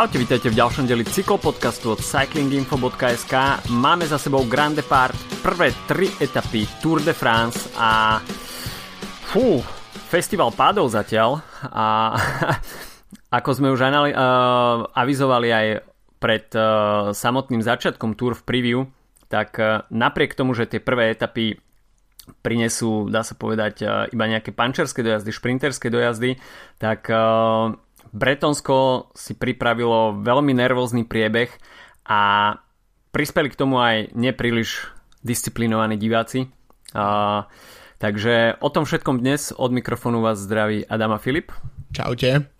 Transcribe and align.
Čaute, 0.00 0.16
vítajte 0.16 0.48
v 0.48 0.56
ďalšom 0.56 0.88
deli 0.88 1.04
cyklopodcastu 1.04 1.92
od 1.92 2.00
cyclinginfo.sk. 2.00 3.34
Máme 3.68 4.08
za 4.08 4.16
sebou 4.16 4.48
Grand 4.48 4.72
Depart, 4.72 5.12
prvé 5.44 5.76
tri 5.84 6.08
etapy 6.16 6.64
Tour 6.80 7.04
de 7.04 7.12
France 7.12 7.68
a 7.76 8.16
fú, 9.28 9.60
festival 10.08 10.56
pádov 10.56 10.88
zatiaľ 10.88 11.44
a 11.68 12.16
ako 13.44 13.50
sme 13.52 13.68
už 13.68 13.84
anali- 13.84 14.16
uh, 14.16 14.88
avizovali 14.88 15.52
aj 15.52 15.66
pred 16.16 16.48
uh, 16.56 17.12
samotným 17.12 17.60
začiatkom 17.60 18.16
Tour 18.16 18.32
v 18.40 18.46
preview, 18.48 18.78
tak 19.28 19.60
uh, 19.60 19.84
napriek 19.92 20.32
tomu, 20.32 20.56
že 20.56 20.64
tie 20.64 20.80
prvé 20.80 21.12
etapy 21.12 21.60
prinesú, 22.40 23.04
dá 23.12 23.20
sa 23.20 23.36
povedať, 23.36 23.84
uh, 23.84 24.08
iba 24.08 24.24
nejaké 24.24 24.56
pančerské 24.56 25.04
dojazdy, 25.04 25.28
šprinterské 25.28 25.92
dojazdy, 25.92 26.40
tak 26.80 27.04
uh, 27.12 27.76
Bretonsko 28.10 29.10
si 29.14 29.38
pripravilo 29.38 30.20
veľmi 30.20 30.52
nervózny 30.54 31.06
priebeh 31.06 31.50
a 32.06 32.54
prispeli 33.14 33.48
k 33.50 33.58
tomu 33.58 33.78
aj 33.78 34.12
nepríliš 34.14 34.90
disciplinovaní 35.22 35.96
diváci. 35.96 36.50
A, 36.94 37.46
takže 38.02 38.58
o 38.58 38.68
tom 38.70 38.82
všetkom 38.86 39.22
dnes 39.22 39.54
od 39.54 39.70
mikrofónu 39.70 40.22
vás 40.22 40.42
zdraví 40.42 40.82
Adama 40.86 41.22
Filip. 41.22 41.54
Čaute. 41.94 42.59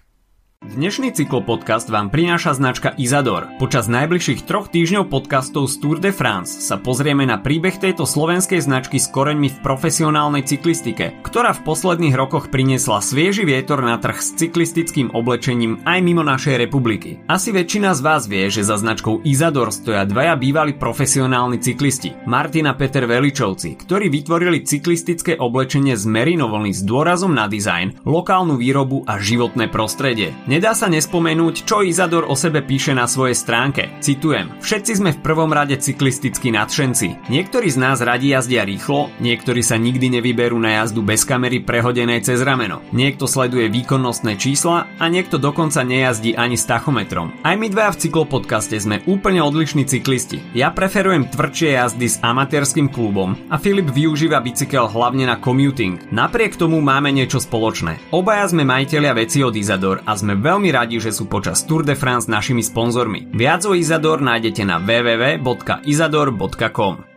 Dnešný 0.60 1.16
cyklopodcast 1.16 1.88
vám 1.88 2.12
prináša 2.12 2.52
značka 2.52 2.92
Izador. 3.00 3.48
Počas 3.56 3.88
najbližších 3.88 4.44
troch 4.44 4.68
týždňov 4.68 5.08
podcastov 5.08 5.72
z 5.72 5.80
Tour 5.80 5.96
de 6.04 6.12
France 6.12 6.52
sa 6.52 6.76
pozrieme 6.76 7.24
na 7.24 7.40
príbeh 7.40 7.80
tejto 7.80 8.04
slovenskej 8.04 8.60
značky 8.60 9.00
s 9.00 9.08
koreňmi 9.08 9.48
v 9.48 9.56
profesionálnej 9.64 10.44
cyklistike, 10.44 11.16
ktorá 11.24 11.56
v 11.56 11.64
posledných 11.64 12.12
rokoch 12.12 12.52
priniesla 12.52 13.00
svieži 13.00 13.48
vietor 13.48 13.80
na 13.80 13.96
trh 13.96 14.20
s 14.20 14.36
cyklistickým 14.36 15.16
oblečením 15.16 15.80
aj 15.88 15.98
mimo 16.04 16.20
našej 16.20 16.60
republiky. 16.60 17.24
Asi 17.24 17.56
väčšina 17.56 17.96
z 17.96 18.00
vás 18.04 18.28
vie, 18.28 18.52
že 18.52 18.60
za 18.60 18.76
značkou 18.76 19.24
Izador 19.24 19.72
stoja 19.72 20.04
dvaja 20.04 20.36
bývalí 20.36 20.76
profesionálni 20.76 21.56
cyklisti, 21.56 22.12
Martina 22.28 22.76
Peter 22.76 23.08
Veličovci, 23.08 23.80
ktorí 23.80 24.12
vytvorili 24.12 24.68
cyklistické 24.68 25.40
oblečenie 25.40 25.96
z 25.96 26.04
merinovlny 26.04 26.76
s 26.76 26.84
dôrazom 26.84 27.32
na 27.32 27.48
dizajn, 27.48 28.04
lokálnu 28.04 28.60
výrobu 28.60 29.08
a 29.08 29.16
životné 29.16 29.72
prostredie. 29.72 30.36
Nedá 30.50 30.74
sa 30.74 30.90
nespomenúť, 30.90 31.62
čo 31.62 31.86
Izador 31.86 32.26
o 32.26 32.34
sebe 32.34 32.58
píše 32.66 32.90
na 32.90 33.06
svojej 33.06 33.38
stránke. 33.38 33.86
Citujem, 34.02 34.50
všetci 34.58 34.98
sme 34.98 35.14
v 35.14 35.22
prvom 35.22 35.54
rade 35.54 35.78
cyklistickí 35.78 36.50
nadšenci. 36.50 37.30
Niektorí 37.30 37.70
z 37.70 37.78
nás 37.78 38.02
radi 38.02 38.34
jazdia 38.34 38.66
rýchlo, 38.66 39.14
niektorí 39.22 39.62
sa 39.62 39.78
nikdy 39.78 40.18
nevyberú 40.18 40.58
na 40.58 40.82
jazdu 40.82 41.06
bez 41.06 41.22
kamery 41.22 41.62
prehodenej 41.62 42.26
cez 42.26 42.42
rameno. 42.42 42.82
Niekto 42.90 43.30
sleduje 43.30 43.70
výkonnostné 43.70 44.34
čísla 44.42 44.90
a 44.98 45.04
niekto 45.06 45.38
dokonca 45.38 45.86
nejazdí 45.86 46.34
ani 46.34 46.58
s 46.58 46.66
tachometrom. 46.66 47.30
Aj 47.46 47.54
my 47.54 47.70
dvaja 47.70 47.94
v 47.94 48.10
cyklopodcaste 48.10 48.74
sme 48.74 49.06
úplne 49.06 49.46
odlišní 49.46 49.86
cyklisti. 49.86 50.42
Ja 50.58 50.74
preferujem 50.74 51.30
tvrdšie 51.30 51.78
jazdy 51.78 52.10
s 52.10 52.18
amatérským 52.26 52.90
klubom 52.90 53.38
a 53.46 53.54
Filip 53.54 53.94
využíva 53.94 54.42
bicykel 54.42 54.90
hlavne 54.90 55.30
na 55.30 55.38
commuting. 55.38 56.10
Napriek 56.10 56.58
tomu 56.58 56.82
máme 56.82 57.14
niečo 57.14 57.38
spoločné. 57.38 58.02
Obaja 58.10 58.50
sme 58.50 58.66
majiteľia 58.66 59.14
veci 59.14 59.46
od 59.46 59.54
Izador 59.54 60.02
a 60.02 60.18
sme 60.18 60.39
veľmi 60.40 60.72
radi, 60.72 60.96
že 60.96 61.12
sú 61.12 61.28
počas 61.28 61.60
Tour 61.68 61.84
de 61.84 61.92
France 61.92 62.24
našimi 62.26 62.64
sponzormi. 62.64 63.28
Viac 63.36 63.68
o 63.68 63.76
Izador 63.76 64.24
nájdete 64.24 64.64
na 64.64 64.80
www.izador.com 64.80 67.10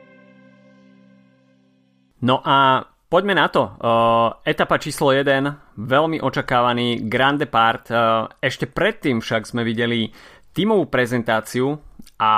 No 2.24 2.40
a 2.40 2.88
poďme 3.12 3.36
na 3.36 3.52
to. 3.52 3.76
Etapa 4.48 4.80
číslo 4.80 5.12
1, 5.12 5.76
veľmi 5.76 6.24
očakávaný 6.24 7.04
Grand 7.12 7.40
Depart. 7.40 7.92
Ešte 8.40 8.68
predtým 8.68 9.20
však 9.20 9.48
sme 9.48 9.64
videli 9.68 10.08
tímovú 10.56 10.88
prezentáciu 10.88 11.76
a 12.16 12.34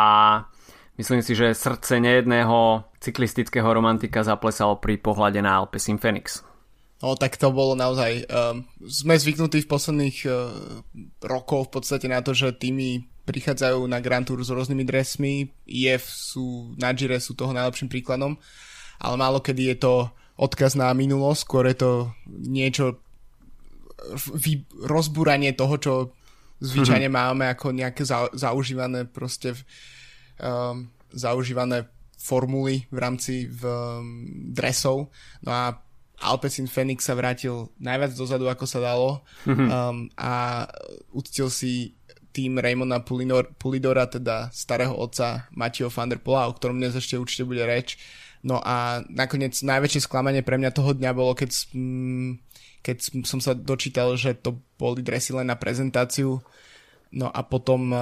myslím 0.97 1.21
si, 1.21 1.37
že 1.37 1.53
srdce 1.53 2.01
nejedného 2.01 2.81
cyklistického 2.97 3.69
romantika 3.69 4.25
zaplesalo 4.25 4.81
pri 4.81 4.97
pohľade 4.97 5.37
na 5.45 5.61
Alpecin 5.61 6.01
Phoenix. 6.01 6.41
No 7.05 7.13
tak 7.13 7.37
to 7.37 7.53
bolo 7.53 7.77
naozaj... 7.77 8.25
Um, 8.25 8.65
sme 8.81 9.13
zvyknutí 9.13 9.61
v 9.61 9.69
posledných 9.69 10.17
uh, 10.25 10.33
rokoch 11.21 11.69
v 11.69 11.73
podstate 11.77 12.09
na 12.09 12.25
to, 12.25 12.33
že 12.33 12.57
týmy 12.57 13.05
prichádzajú 13.29 13.85
na 13.85 14.01
Grand 14.01 14.25
Tour 14.25 14.41
s 14.41 14.49
rôznymi 14.49 14.81
dresmi. 14.81 15.53
IF 15.69 16.09
sú, 16.09 16.73
na 16.81 16.89
Gire 16.97 17.21
sú 17.21 17.37
toho 17.37 17.53
najlepším 17.53 17.93
príkladom, 17.93 18.41
ale 18.97 19.15
málo 19.21 19.37
kedy 19.37 19.77
je 19.77 19.77
to 19.85 19.93
odkaz 20.41 20.73
na 20.73 20.89
minulosť, 20.97 21.41
skôr 21.45 21.69
je 21.69 21.77
to 21.77 21.91
niečo 22.27 22.97
vy, 24.33 24.65
rozbúranie 24.81 25.53
toho, 25.53 25.75
čo 25.77 25.93
zvyčajne 26.61 27.09
mm-hmm. 27.09 27.29
máme 27.29 27.45
ako 27.53 27.69
nejaké 27.69 28.01
za, 28.01 28.33
zaužívané 28.33 29.05
proste 29.05 29.53
um, 30.41 30.89
zaužívané 31.13 31.85
formuly 32.17 32.89
v 32.89 32.97
rámci 32.97 33.45
v, 33.45 33.61
um, 33.69 34.03
dresov. 34.51 35.13
No 35.45 35.51
a 35.53 35.84
Alpecin 36.21 36.69
Phoenix 36.69 37.03
sa 37.03 37.17
vrátil 37.17 37.71
najviac 37.79 38.15
dozadu, 38.15 38.47
ako 38.47 38.65
sa 38.67 38.79
dalo 38.79 39.23
mm-hmm. 39.43 39.67
um, 39.67 39.97
a 40.15 40.63
uctil 41.11 41.51
si 41.51 41.95
tým 42.35 42.59
Raymona 42.59 42.99
Pulidora, 43.55 44.11
teda 44.11 44.51
starého 44.51 44.91
otca 44.91 45.47
Matio 45.55 45.87
van 45.87 46.11
der 46.11 46.19
Pola, 46.19 46.51
o 46.51 46.55
ktorom 46.55 46.75
dnes 46.75 46.95
ešte 46.95 47.15
určite 47.15 47.47
bude 47.47 47.63
reč. 47.63 47.95
No 48.43 48.59
a 48.59 49.01
nakoniec 49.07 49.55
najväčšie 49.55 50.03
sklamanie 50.03 50.43
pre 50.43 50.59
mňa 50.59 50.75
toho 50.75 50.91
dňa 50.91 51.11
bolo, 51.15 51.31
keď, 51.31 51.49
keď 52.83 52.97
som 53.23 53.39
sa 53.39 53.55
dočítal, 53.55 54.13
že 54.19 54.35
to 54.35 54.59
boli 54.75 54.99
dresy 54.99 55.31
len 55.31 55.47
na 55.47 55.55
prezentáciu. 55.55 56.43
No 57.15 57.31
a 57.31 57.39
potom 57.47 57.95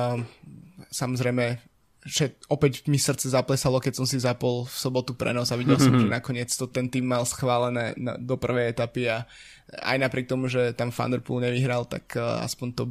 samozrejme 0.89 1.61
že 2.03 2.35
opäť 2.51 2.83
mi 2.91 2.99
srdce 2.99 3.31
zaplesalo, 3.31 3.79
keď 3.79 4.03
som 4.03 4.05
si 4.07 4.19
zapol 4.19 4.67
v 4.67 4.75
sobotu 4.75 5.15
prenos 5.15 5.51
a 5.51 5.59
videl 5.59 5.79
som, 5.79 5.95
že 5.95 6.07
nakoniec 6.07 6.51
to 6.51 6.67
ten 6.67 6.91
tým 6.91 7.07
mal 7.07 7.23
schválené 7.23 7.95
na, 7.95 8.19
do 8.19 8.35
prvej 8.35 8.75
etapy 8.75 9.07
a 9.07 9.23
aj 9.71 9.97
napriek 10.03 10.27
tomu, 10.27 10.51
že 10.51 10.75
tam 10.75 10.91
Thunderpool 10.91 11.39
nevyhral, 11.39 11.87
tak 11.87 12.19
uh, 12.19 12.43
aspoň 12.43 12.69
to 12.75 12.83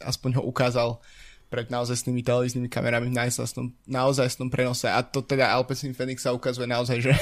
aspoň 0.00 0.40
ho 0.40 0.42
ukázal 0.44 1.00
pred 1.46 1.70
naozajstnými 1.70 2.26
televíznymi 2.26 2.66
kamerami 2.66 3.06
v 3.06 3.16
naozajstnom, 3.16 3.70
naozajstnom 3.86 4.50
prenose. 4.50 4.90
A 4.90 4.98
to 5.06 5.22
teda 5.22 5.46
Alpecin 5.54 5.94
Phoenix 5.94 6.26
sa 6.26 6.34
ukazuje 6.34 6.66
naozaj, 6.66 6.98
že 6.98 7.14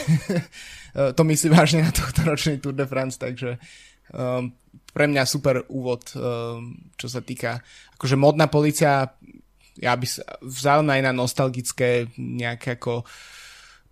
to 1.16 1.22
myslí 1.22 1.52
vážne 1.52 1.84
na 1.84 1.92
tohto 1.92 2.24
ročný 2.24 2.56
Tour 2.56 2.72
de 2.72 2.88
France, 2.88 3.20
takže 3.20 3.60
um, 4.16 4.48
pre 4.96 5.04
mňa 5.12 5.28
super 5.28 5.68
úvod, 5.68 6.08
um, 6.16 6.72
čo 6.96 7.06
sa 7.12 7.20
týka 7.20 7.60
akože 8.00 8.16
modná 8.16 8.48
policia 8.48 9.12
ja 9.78 9.94
by 9.98 10.06
sa 10.06 10.22
vzal 10.42 10.86
aj 10.86 11.02
na 11.02 11.12
nostalgické 11.14 12.10
nejaké 12.18 12.78
ako 12.78 13.02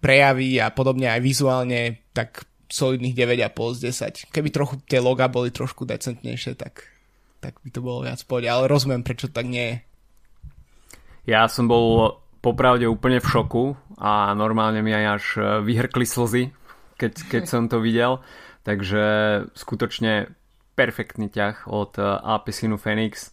prejavy 0.03 0.59
a 0.59 0.71
podobne 0.75 1.11
aj 1.11 1.21
vizuálne, 1.23 2.03
tak 2.11 2.47
solidných 2.73 3.15
9,5 3.15 3.79
z 3.79 3.79
10. 4.27 4.35
Keby 4.35 4.49
trochu 4.51 4.75
tie 4.89 4.99
loga 4.99 5.29
boli 5.29 5.53
trošku 5.53 5.85
decentnejšie, 5.85 6.57
tak, 6.57 6.89
tak 7.39 7.61
by 7.63 7.71
to 7.71 7.85
bolo 7.85 8.09
viac 8.09 8.19
pohode, 8.25 8.49
ale 8.49 8.67
rozumiem, 8.67 9.05
prečo 9.05 9.29
tak 9.29 9.47
nie 9.47 9.67
je. 9.69 9.77
Ja 11.31 11.47
som 11.47 11.71
bol 11.71 12.19
popravde 12.43 12.91
úplne 12.91 13.23
v 13.23 13.31
šoku 13.31 13.65
a 14.03 14.35
normálne 14.35 14.83
mi 14.83 14.91
aj 14.91 15.07
až 15.07 15.25
e, 15.39 15.43
vyhrkli 15.63 16.03
slzy, 16.03 16.51
keď, 16.99 17.13
keď 17.31 17.43
som 17.47 17.71
to 17.71 17.79
videl. 17.79 18.19
Takže 18.67 19.05
skutočne 19.55 20.35
perfektný 20.75 21.31
ťah 21.31 21.71
od 21.71 21.95
e, 21.95 22.03
Alpecinu 22.03 22.75
Phoenix 22.75 23.31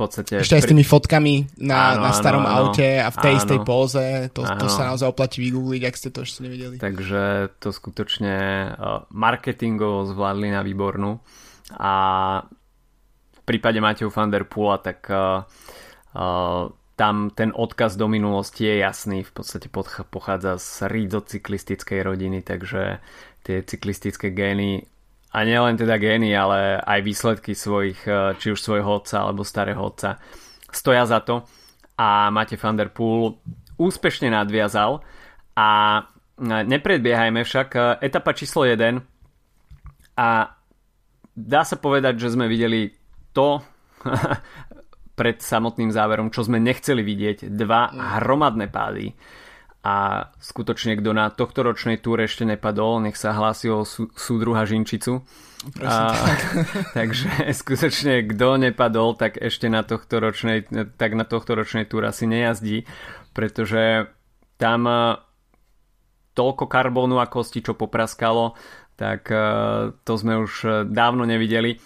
podstate... 0.00 0.40
Ešte 0.40 0.56
aj 0.56 0.64
s 0.64 0.70
tými 0.72 0.84
fotkami 0.88 1.60
na, 1.60 2.00
áno, 2.00 2.08
na 2.08 2.12
starom 2.16 2.44
áno, 2.48 2.72
aute 2.72 2.96
a 2.96 3.12
v 3.12 3.18
tej 3.20 3.34
áno, 3.36 3.40
istej 3.44 3.58
póze, 3.60 4.04
to, 4.32 4.40
to 4.40 4.66
sa 4.72 4.88
naozaj 4.88 5.12
oplatí 5.12 5.44
vygoogliť, 5.44 5.82
ak 5.84 5.94
ste 6.00 6.08
to 6.08 6.24
ešte 6.24 6.40
nevedeli. 6.48 6.80
Takže 6.80 7.52
to 7.60 7.68
skutočne 7.68 8.36
uh, 8.72 9.04
marketingovo 9.12 10.08
zvládli 10.08 10.48
na 10.48 10.64
výbornú. 10.64 11.20
A 11.76 11.92
v 13.36 13.40
prípade 13.44 13.78
Mateo 13.84 14.08
van 14.08 14.32
der 14.32 14.48
Poola 14.48 14.80
tak 14.80 15.04
uh, 15.12 15.44
uh, 16.16 16.72
tam 17.00 17.32
ten 17.32 17.52
odkaz 17.56 17.96
do 17.96 18.12
minulosti 18.12 18.68
je 18.68 18.84
jasný, 18.84 19.24
v 19.24 19.32
podstate 19.32 19.72
pochádza 20.12 20.60
z 20.60 20.84
rídzo-cyklistickej 20.84 22.04
rodiny, 22.04 22.44
takže 22.44 23.00
tie 23.40 23.64
cyklistické 23.64 24.36
gény 24.36 24.84
a 25.30 25.38
nielen 25.46 25.78
teda 25.78 25.94
gény, 26.02 26.34
ale 26.34 26.82
aj 26.82 27.00
výsledky 27.06 27.54
svojich, 27.54 28.02
e, 28.02 28.34
či 28.42 28.50
už 28.50 28.58
svojho 28.58 28.98
otca 28.98 29.22
alebo 29.22 29.46
starého 29.46 29.78
otca. 29.78 30.18
Stoja 30.74 31.06
za 31.06 31.22
to. 31.22 31.46
A 31.94 32.34
Mate 32.34 32.58
van 32.58 32.74
der 32.74 32.90
Poel 32.90 33.38
úspešne 33.78 34.34
nadviazal. 34.34 34.98
A 35.54 35.68
e, 35.98 36.02
nepredbiehajme 36.44 37.46
však 37.46 37.68
e, 37.78 37.80
etapa 38.10 38.34
číslo 38.34 38.66
1 38.66 38.98
a 40.18 40.28
dá 41.38 41.62
sa 41.62 41.76
povedať, 41.78 42.18
že 42.18 42.34
sme 42.34 42.50
videli 42.50 42.90
to 43.30 43.62
pred 45.18 45.38
samotným 45.38 45.94
záverom, 45.94 46.34
čo 46.34 46.42
sme 46.42 46.58
nechceli 46.58 47.06
vidieť. 47.06 47.54
Dva 47.54 47.86
hromadné 48.18 48.66
pády. 48.66 49.14
A 49.80 50.28
skutočne 50.36 51.00
kto 51.00 51.16
na 51.16 51.32
tohto 51.32 51.64
ročnej 51.64 51.96
túre 51.96 52.28
ešte 52.28 52.44
nepadol, 52.44 53.00
nech 53.00 53.16
sa 53.16 53.32
hlási 53.32 53.72
o 53.72 53.88
sú, 53.88 54.12
súdruha 54.12 54.68
Žinčicu. 54.68 55.24
A, 55.80 56.12
tak. 56.12 56.40
takže 57.00 57.28
skutočne 57.56 58.28
kto 58.28 58.60
nepadol, 58.60 59.16
tak 59.16 59.40
ešte 59.40 59.72
na 59.72 59.80
tohto 59.80 60.20
ročnej, 60.20 60.68
tak 61.00 61.16
na 61.16 61.24
tohto 61.24 61.56
ročnej 61.56 61.88
túre 61.88 62.12
asi 62.12 62.28
nejazdí, 62.28 62.84
pretože 63.32 64.12
tam 64.60 64.84
e, 64.84 65.16
toľko 66.36 66.64
karbónu 66.68 67.16
a 67.16 67.28
kosti, 67.28 67.64
čo 67.64 67.72
popraskalo, 67.72 68.52
tak 69.00 69.32
e, 69.32 69.44
to 70.04 70.12
sme 70.20 70.44
už 70.44 70.84
dávno 70.92 71.24
nevideli. 71.24 71.80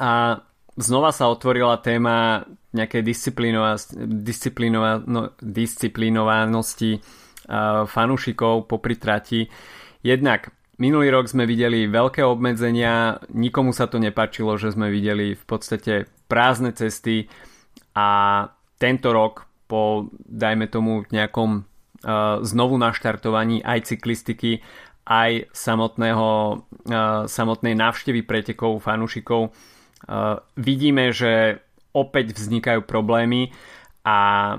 A 0.00 0.40
znova 0.80 1.12
sa 1.12 1.28
otvorila 1.28 1.84
téma 1.84 2.48
nejakej 2.70 3.02
disciplinovanosti 5.40 6.92
uh, 6.96 7.02
fanúšikov 7.86 8.70
popri 8.70 8.94
trati. 8.94 9.50
Jednak 10.00 10.54
minulý 10.78 11.10
rok 11.12 11.28
sme 11.28 11.44
videli 11.44 11.90
veľké 11.90 12.24
obmedzenia, 12.24 13.20
nikomu 13.34 13.74
sa 13.74 13.90
to 13.90 14.00
nepačilo, 14.00 14.56
že 14.56 14.72
sme 14.72 14.88
videli 14.88 15.34
v 15.36 15.44
podstate 15.44 16.06
prázdne 16.30 16.72
cesty 16.72 17.26
a 17.92 18.08
tento 18.78 19.12
rok 19.12 19.50
po, 19.68 20.08
dajme 20.14 20.66
tomu, 20.70 21.04
nejakom 21.10 21.68
znovu 22.40 22.80
naštartovaní 22.80 23.60
aj 23.60 23.92
cyklistiky, 23.92 24.64
aj 25.04 25.52
samotného, 25.52 26.64
samotnej 27.28 27.76
návštevy 27.76 28.24
pretekov 28.24 28.80
fanúšikov 28.80 29.52
vidíme, 30.56 31.12
že 31.12 31.60
opäť 31.92 32.36
vznikajú 32.36 32.86
problémy 32.86 33.50
a 34.06 34.58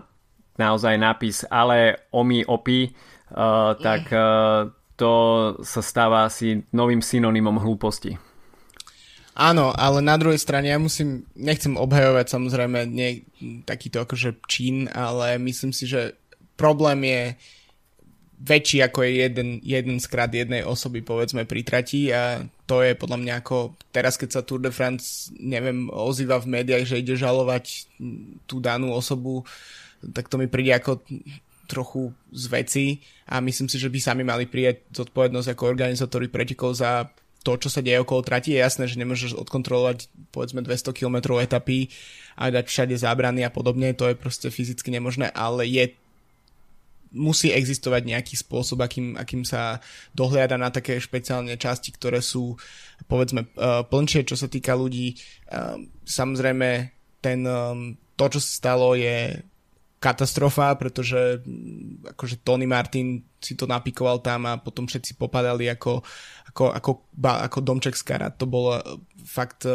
naozaj 0.59 0.95
nápis 0.99 1.47
ale 1.47 2.07
omi 2.13 2.45
opi, 2.45 2.91
uh, 2.91 3.73
tak 3.79 4.11
uh, 4.13 4.69
to 4.99 5.13
sa 5.65 5.81
stáva 5.81 6.29
asi 6.29 6.61
novým 6.69 7.01
synonymom 7.01 7.57
hlúposti. 7.57 8.19
Áno, 9.31 9.71
ale 9.71 10.03
na 10.03 10.19
druhej 10.19 10.37
strane 10.37 10.69
ja 10.69 10.77
musím, 10.77 11.23
nechcem 11.33 11.79
obhajovať 11.79 12.35
samozrejme 12.35 12.83
nie 12.85 13.23
takýto 13.63 14.03
akože 14.03 14.43
čín, 14.45 14.91
ale 14.91 15.39
myslím 15.39 15.71
si, 15.71 15.87
že 15.87 16.19
problém 16.59 16.99
je 17.07 17.21
väčší 18.41 18.81
ako 18.85 19.05
je 19.05 19.11
jeden, 19.25 19.49
jeden 19.61 19.97
skrát 20.01 20.33
jednej 20.33 20.65
osoby 20.65 21.05
povedzme 21.05 21.45
pri 21.45 21.61
trati 21.61 22.09
a 22.09 22.43
to 22.71 22.79
je 22.79 22.95
podľa 22.95 23.19
mňa 23.19 23.33
ako 23.43 23.75
teraz 23.91 24.15
keď 24.15 24.39
sa 24.39 24.41
Tour 24.47 24.63
de 24.63 24.71
France 24.71 25.27
neviem 25.35 25.91
ozýva 25.91 26.39
v 26.39 26.55
médiách, 26.55 26.87
že 26.87 27.03
ide 27.03 27.19
žalovať 27.19 27.91
tú 28.47 28.63
danú 28.63 28.95
osobu 28.95 29.43
tak 30.15 30.31
to 30.31 30.39
mi 30.39 30.47
príde 30.47 30.71
ako 30.71 31.03
trochu 31.67 32.15
z 32.31 32.45
veci 32.47 32.85
a 33.27 33.43
myslím 33.43 33.67
si, 33.67 33.75
že 33.75 33.91
by 33.91 33.99
sami 33.99 34.23
mali 34.23 34.47
prijať 34.47 34.87
zodpovednosť 34.91 35.51
ako 35.51 35.63
organizátori 35.67 36.31
pretekov 36.31 36.79
za 36.79 37.11
to, 37.41 37.57
čo 37.57 37.69
sa 37.73 37.81
deje 37.81 38.01
okolo 38.01 38.21
trati. 38.21 38.53
Je 38.53 38.61
jasné, 38.61 38.85
že 38.85 39.01
nemôžeš 39.01 39.33
odkontrolovať 39.33 40.11
povedzme 40.29 40.61
200 40.61 40.93
km 40.93 41.41
etapy 41.41 41.89
a 42.37 42.51
dať 42.53 42.65
všade 42.67 42.95
zábrany 42.97 43.47
a 43.47 43.53
podobne, 43.53 43.95
to 43.97 44.09
je 44.09 44.19
proste 44.19 44.47
fyzicky 44.51 44.93
nemožné, 44.93 45.31
ale 45.31 45.65
je 45.65 45.95
musí 47.11 47.51
existovať 47.51 48.07
nejaký 48.07 48.35
spôsob, 48.39 48.83
akým, 48.83 49.19
akým 49.19 49.43
sa 49.43 49.83
dohliada 50.15 50.55
na 50.55 50.71
také 50.71 50.95
špeciálne 50.97 51.55
časti, 51.59 51.91
ktoré 51.91 52.23
sú 52.23 52.55
povedzme 53.05 53.51
uh, 53.59 53.83
plnšie, 53.83 54.27
čo 54.27 54.39
sa 54.39 54.47
týka 54.47 54.75
ľudí. 54.75 55.19
Uh, 55.51 55.83
samozrejme, 56.07 56.91
ten, 57.19 57.39
um, 57.43 57.99
to, 58.15 58.25
čo 58.31 58.39
sa 58.39 58.51
stalo, 58.51 58.95
je 58.95 59.43
katastrofa, 60.01 60.73
pretože 60.79 61.43
mm, 61.45 62.15
akože 62.15 62.41
Tony 62.41 62.65
Martin 62.65 63.21
si 63.37 63.53
to 63.53 63.69
napikoval 63.69 64.23
tam 64.23 64.49
a 64.49 64.57
potom 64.57 64.87
všetci 64.89 65.19
popadali 65.19 65.69
ako, 65.69 66.01
ako, 66.49 66.63
ako, 66.73 66.91
ako 67.21 67.57
domček 67.61 67.93
z 67.93 68.03
karát. 68.07 68.33
To 68.39 68.49
bolo 68.49 68.81
fakt 69.21 69.67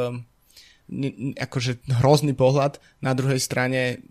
akože 1.36 1.82
hrozný 2.02 2.34
pohľad. 2.34 2.78
Na 3.02 3.14
druhej 3.14 3.42
strane 3.42 4.02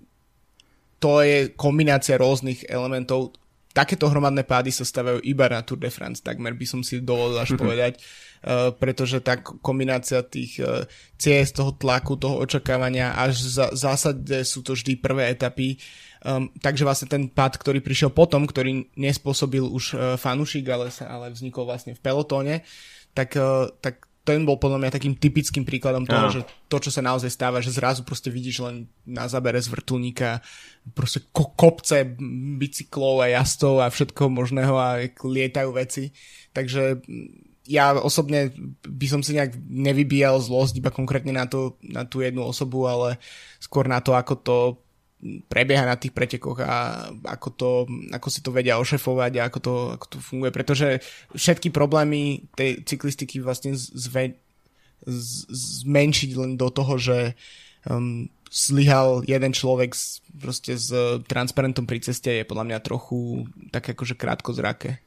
to 1.05 1.21
je 1.21 1.53
kombinácia 1.53 2.17
rôznych 2.17 2.65
elementov. 2.65 3.37
Takéto 3.77 4.09
hromadné 4.09 4.41
pády 4.41 4.73
sa 4.73 4.81
stavajú 4.81 5.21
iba 5.21 5.45
na 5.45 5.61
Tour 5.61 5.77
de 5.77 5.93
France, 5.93 6.25
takmer 6.25 6.57
by 6.57 6.65
som 6.65 6.81
si 6.81 6.97
dovolil 6.97 7.37
až 7.37 7.53
povedať, 7.53 8.01
uh, 8.01 8.73
pretože 8.73 9.21
tá 9.21 9.37
kombinácia 9.37 10.25
tých 10.25 10.57
uh, 10.65 10.81
ciest, 11.21 11.61
toho 11.61 11.77
tlaku, 11.77 12.17
toho 12.17 12.41
očakávania, 12.41 13.13
až 13.13 13.37
za, 13.37 13.69
v 13.69 13.77
zásade 13.77 14.41
sú 14.47 14.65
to 14.65 14.73
vždy 14.73 14.97
prvé 14.97 15.29
etapy, 15.29 15.77
um, 16.25 16.49
takže 16.57 16.87
vlastne 16.87 17.05
ten 17.11 17.29
pád, 17.29 17.61
ktorý 17.61 17.85
prišiel 17.85 18.09
potom, 18.09 18.49
ktorý 18.49 18.89
nespôsobil 18.97 19.61
už 19.61 19.85
uh, 19.93 20.01
fanúšik, 20.17 20.65
ale, 20.73 20.89
sa, 20.89 21.05
ale 21.11 21.29
vznikol 21.35 21.69
vlastne 21.69 21.93
v 21.93 22.01
pelotóne, 22.01 22.65
tak, 23.13 23.37
uh, 23.37 23.69
tak 23.77 24.09
ten 24.25 24.41
bol 24.41 24.57
podľa 24.57 24.81
mňa 24.81 24.95
takým 24.97 25.13
typickým 25.13 25.63
príkladom 25.63 26.09
toho, 26.09 26.33
že 26.33 26.41
to, 26.65 26.81
čo 26.81 26.89
sa 26.89 27.05
naozaj 27.05 27.29
stáva, 27.29 27.61
že 27.61 27.69
zrazu 27.69 28.01
proste 28.01 28.33
vidíš 28.33 28.65
len 28.65 28.89
na 29.05 29.29
zábere 29.29 29.61
z 29.61 29.69
vrtulníka 29.69 30.41
proste 30.97 31.21
ko- 31.29 31.53
kopce 31.53 32.17
bicyklov 32.57 33.21
a 33.21 33.29
jazdov 33.37 33.85
a 33.85 33.93
všetko 33.93 34.33
možného 34.33 34.73
a 34.73 35.05
lietajú 35.21 35.69
veci. 35.77 36.09
Takže 36.57 37.05
ja 37.69 37.93
osobne 37.97 38.53
by 38.81 39.07
som 39.09 39.21
si 39.21 39.37
nejak 39.37 39.57
nevybíjal 39.61 40.41
zlosť 40.41 40.81
iba 40.81 40.89
konkrétne 40.89 41.33
na, 41.33 41.45
to, 41.45 41.77
na 41.81 42.05
tú 42.05 42.21
jednu 42.25 42.45
osobu, 42.45 42.89
ale 42.89 43.21
skôr 43.61 43.85
na 43.85 44.01
to, 44.01 44.17
ako 44.17 44.33
to 44.41 44.57
prebieha 45.23 45.87
na 45.87 45.97
tých 45.97 46.13
pretekoch 46.13 46.61
a 46.61 47.09
ako, 47.25 47.49
to, 47.55 47.69
ako 48.13 48.27
si 48.29 48.39
to 48.45 48.53
vedia 48.53 48.77
ošefovať 48.77 49.31
a 49.39 49.45
ako 49.49 49.59
to, 49.63 49.73
ako 49.95 50.05
to 50.05 50.17
funguje, 50.21 50.51
pretože 50.53 51.01
všetky 51.33 51.73
problémy 51.73 52.45
tej 52.53 52.85
cyklistiky 52.85 53.41
vlastne 53.41 53.73
zve, 53.73 54.37
z, 55.07 55.31
zmenšiť 55.81 56.31
len 56.37 56.51
do 56.59 56.69
toho, 56.69 56.99
že 57.01 57.33
um, 57.89 58.29
zlyhal 58.51 59.25
jeden 59.25 59.51
človek 59.51 59.97
s, 59.97 60.21
proste 60.29 60.77
s 60.77 60.93
transparentom 61.25 61.89
pri 61.89 61.99
ceste 62.05 62.29
je 62.29 62.47
podľa 62.47 62.75
mňa 62.75 62.85
trochu 62.85 63.49
tak 63.73 63.91
akože 63.91 64.15
krátko 64.19 64.53
zrake. 64.53 65.01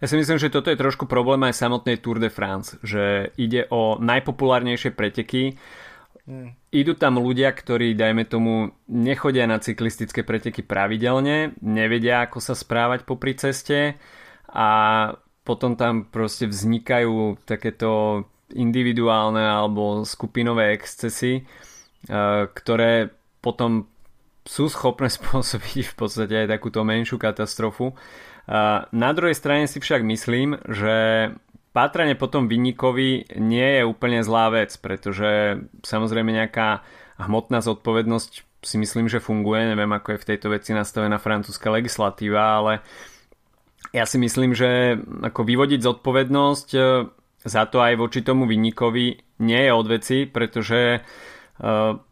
Ja 0.00 0.06
si 0.08 0.16
myslím, 0.16 0.36
že 0.36 0.52
toto 0.52 0.68
je 0.68 0.76
trošku 0.76 1.08
problém 1.08 1.40
aj 1.48 1.56
samotnej 1.56 2.00
Tour 2.04 2.20
de 2.20 2.28
France, 2.28 2.76
že 2.84 3.32
ide 3.40 3.64
o 3.72 3.96
najpopulárnejšie 3.96 4.92
preteky, 4.92 5.56
Idú 6.70 6.92
tam 6.94 7.18
ľudia, 7.18 7.50
ktorí, 7.50 7.98
dajme 7.98 8.22
tomu, 8.24 8.70
nechodia 8.86 9.50
na 9.50 9.58
cyklistické 9.58 10.22
preteky 10.22 10.62
pravidelne, 10.62 11.58
nevedia, 11.58 12.22
ako 12.22 12.38
sa 12.38 12.54
správať 12.54 13.02
popri 13.02 13.34
ceste 13.34 13.98
a 14.46 14.68
potom 15.42 15.74
tam 15.74 16.06
proste 16.06 16.46
vznikajú 16.46 17.42
takéto 17.42 18.22
individuálne 18.54 19.42
alebo 19.42 20.06
skupinové 20.06 20.78
excesy, 20.78 21.42
eh, 21.42 22.46
ktoré 22.46 23.10
potom 23.42 23.90
sú 24.46 24.70
schopné 24.70 25.10
spôsobiť 25.18 25.84
v 25.90 25.94
podstate 25.98 26.34
aj 26.46 26.54
takúto 26.54 26.86
menšiu 26.86 27.18
katastrofu. 27.18 27.94
Na 28.90 29.10
druhej 29.14 29.38
strane 29.38 29.70
si 29.70 29.78
však 29.78 30.02
myslím, 30.02 30.58
že 30.66 31.30
pátranie 31.70 32.18
potom 32.18 32.50
vyníkovi 32.50 33.38
nie 33.38 33.68
je 33.80 33.82
úplne 33.86 34.20
zlá 34.26 34.50
vec, 34.50 34.74
pretože 34.78 35.62
samozrejme 35.86 36.34
nejaká 36.34 36.82
hmotná 37.20 37.62
zodpovednosť 37.62 38.32
si 38.60 38.76
myslím, 38.76 39.08
že 39.08 39.24
funguje. 39.24 39.72
Neviem, 39.72 39.90
ako 39.92 40.16
je 40.16 40.22
v 40.22 40.28
tejto 40.34 40.48
veci 40.52 40.76
nastavená 40.76 41.16
francúzska 41.16 41.72
legislatíva, 41.72 42.60
ale 42.60 42.72
ja 43.96 44.04
si 44.04 44.20
myslím, 44.20 44.52
že 44.52 45.00
ako 45.24 45.42
vyvodiť 45.42 45.80
zodpovednosť 45.80 46.68
e, 46.76 46.80
za 47.40 47.62
to 47.66 47.80
aj 47.80 47.96
voči 47.96 48.20
tomu 48.20 48.44
vyníkovi 48.44 49.40
nie 49.40 49.60
je 49.64 49.72
od 49.72 49.86
veci, 49.88 50.28
pretože 50.28 50.78
e, 50.94 51.00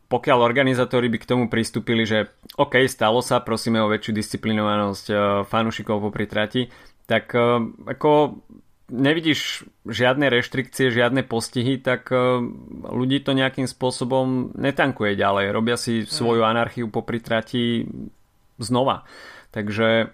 pokiaľ 0.09 0.39
organizátori 0.41 1.13
by 1.13 1.19
k 1.21 1.29
tomu 1.29 1.45
pristúpili, 1.53 2.09
že 2.09 2.33
OK, 2.57 2.81
stalo 2.89 3.21
sa, 3.21 3.45
prosíme 3.45 3.79
o 3.85 3.93
väčšiu 3.93 4.17
disciplinovanosť 4.17 5.07
e, 5.13 5.15
fanúšikov 5.45 6.01
po 6.01 6.11
trati, 6.25 6.67
tak 7.09 7.33
ako 7.89 8.45
nevidíš 8.89 9.69
žiadne 9.85 10.33
reštrikcie, 10.33 10.89
žiadne 10.89 11.25
postihy, 11.25 11.81
tak 11.81 12.09
e, 12.09 12.17
ľudí 12.89 13.21
to 13.21 13.37
nejakým 13.37 13.69
spôsobom 13.69 14.57
netankuje 14.57 15.15
ďalej. 15.15 15.53
Robia 15.53 15.77
si 15.77 16.09
svoju 16.09 16.43
anarchiu 16.45 16.89
po 16.89 17.05
trati 17.05 17.85
znova. 18.59 19.05
Takže 19.53 20.13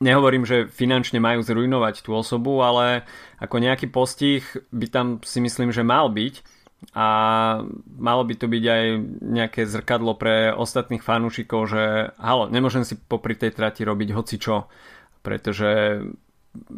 nehovorím, 0.00 0.44
že 0.48 0.68
finančne 0.68 1.20
majú 1.20 1.44
zrujnovať 1.44 2.04
tú 2.04 2.16
osobu, 2.16 2.64
ale 2.64 3.04
ako 3.38 3.56
nejaký 3.60 3.92
postih 3.92 4.42
by 4.72 4.86
tam 4.88 5.06
si 5.22 5.40
myslím, 5.44 5.70
že 5.70 5.86
mal 5.86 6.08
byť 6.10 6.44
a 6.92 7.06
malo 7.96 8.22
by 8.28 8.34
to 8.36 8.44
byť 8.44 8.64
aj 8.68 8.84
nejaké 9.24 9.60
zrkadlo 9.64 10.20
pre 10.20 10.52
ostatných 10.52 11.00
fanúšikov, 11.00 11.72
že 11.72 12.12
halo, 12.20 12.52
nemôžem 12.52 12.84
si 12.84 13.00
popri 13.00 13.32
tej 13.32 13.56
trati 13.56 13.88
robiť 13.88 14.08
hoci 14.12 14.36
čo, 14.36 14.68
pretože 15.24 16.04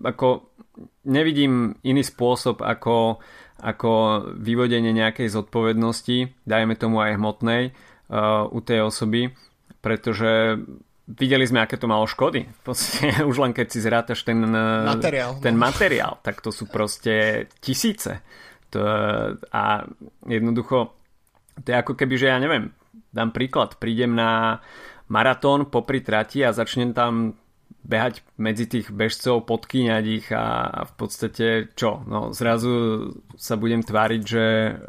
ako 0.07 0.56
nevidím 1.05 1.77
iný 1.83 2.03
spôsob 2.05 2.61
ako, 2.61 3.21
ako 3.61 3.91
vyvodenie 4.37 4.93
nejakej 4.93 5.33
zodpovednosti, 5.33 6.47
dajme 6.47 6.75
tomu 6.77 7.01
aj 7.01 7.17
hmotnej, 7.17 7.63
uh, 7.73 8.47
u 8.51 8.61
tej 8.61 8.87
osoby, 8.87 9.33
pretože 9.81 10.61
videli 11.07 11.47
sme, 11.47 11.63
aké 11.63 11.79
to 11.79 11.87
malo 11.87 12.05
škody. 12.11 12.45
V 12.45 12.63
podstate 12.67 13.21
už 13.31 13.37
len 13.39 13.53
keď 13.55 13.67
si 13.71 13.79
zrátaš 13.79 14.27
ten 14.27 14.43
materiál, 14.43 15.39
ten 15.39 15.55
no. 15.55 15.63
materiál 15.63 16.13
tak 16.21 16.43
to 16.43 16.51
sú 16.51 16.67
proste 16.67 17.47
tisíce. 17.63 18.21
To, 18.75 18.83
a 19.55 19.87
jednoducho, 20.27 20.91
to 21.63 21.67
je 21.71 21.77
ako 21.79 21.95
keby, 21.95 22.19
že 22.19 22.35
ja 22.35 22.43
neviem, 22.43 22.75
dám 23.15 23.31
príklad, 23.31 23.79
prídem 23.79 24.11
na 24.19 24.59
maratón 25.07 25.71
popri 25.71 26.03
trati 26.03 26.43
a 26.43 26.51
začnem 26.51 26.91
tam 26.91 27.39
behať 27.87 28.27
medzi 28.35 28.67
tých 28.67 28.91
bežcov, 28.91 29.47
podkýňať 29.47 30.05
ich 30.11 30.27
a 30.35 30.83
v 30.91 30.93
podstate 30.99 31.47
čo? 31.79 32.03
No 32.11 32.35
zrazu 32.35 33.15
sa 33.39 33.55
budem 33.55 33.87
tváriť, 33.87 34.23
že 34.27 34.45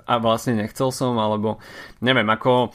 a 0.09 0.17
vlastne 0.17 0.57
nechcel 0.57 0.89
som, 0.89 1.13
alebo 1.21 1.61
neviem, 2.01 2.25
ako 2.25 2.73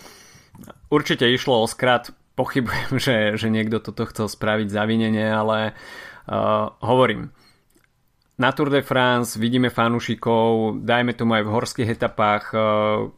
určite 0.94 1.26
išlo 1.26 1.58
o 1.58 1.66
skrat, 1.66 2.14
pochybujem, 2.38 2.96
že, 3.02 3.16
že 3.34 3.48
niekto 3.50 3.82
toto 3.82 4.06
chcel 4.06 4.30
spraviť 4.30 4.70
zavinenie, 4.70 5.26
ale 5.26 5.74
uh, 6.30 6.70
hovorím, 6.80 7.34
na 8.38 8.50
Tour 8.54 8.72
de 8.72 8.80
France 8.80 9.36
vidíme 9.36 9.68
fanúšikov, 9.68 10.80
dajme 10.82 11.12
tomu 11.12 11.36
aj 11.36 11.44
v 11.44 11.54
horských 11.54 11.92
etapách, 11.98 12.44
uh, 12.54 13.10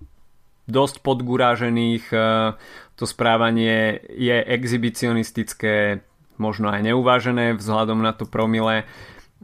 dosť 0.64 1.04
podgurážených, 1.04 2.04
uh, 2.10 2.56
to 2.96 3.04
správanie 3.04 4.00
je 4.14 4.36
exhibicionistické, 4.40 6.00
možno 6.36 6.70
aj 6.70 6.82
neuvážené 6.82 7.54
vzhľadom 7.56 8.02
na 8.02 8.12
to 8.12 8.28
promile. 8.28 8.86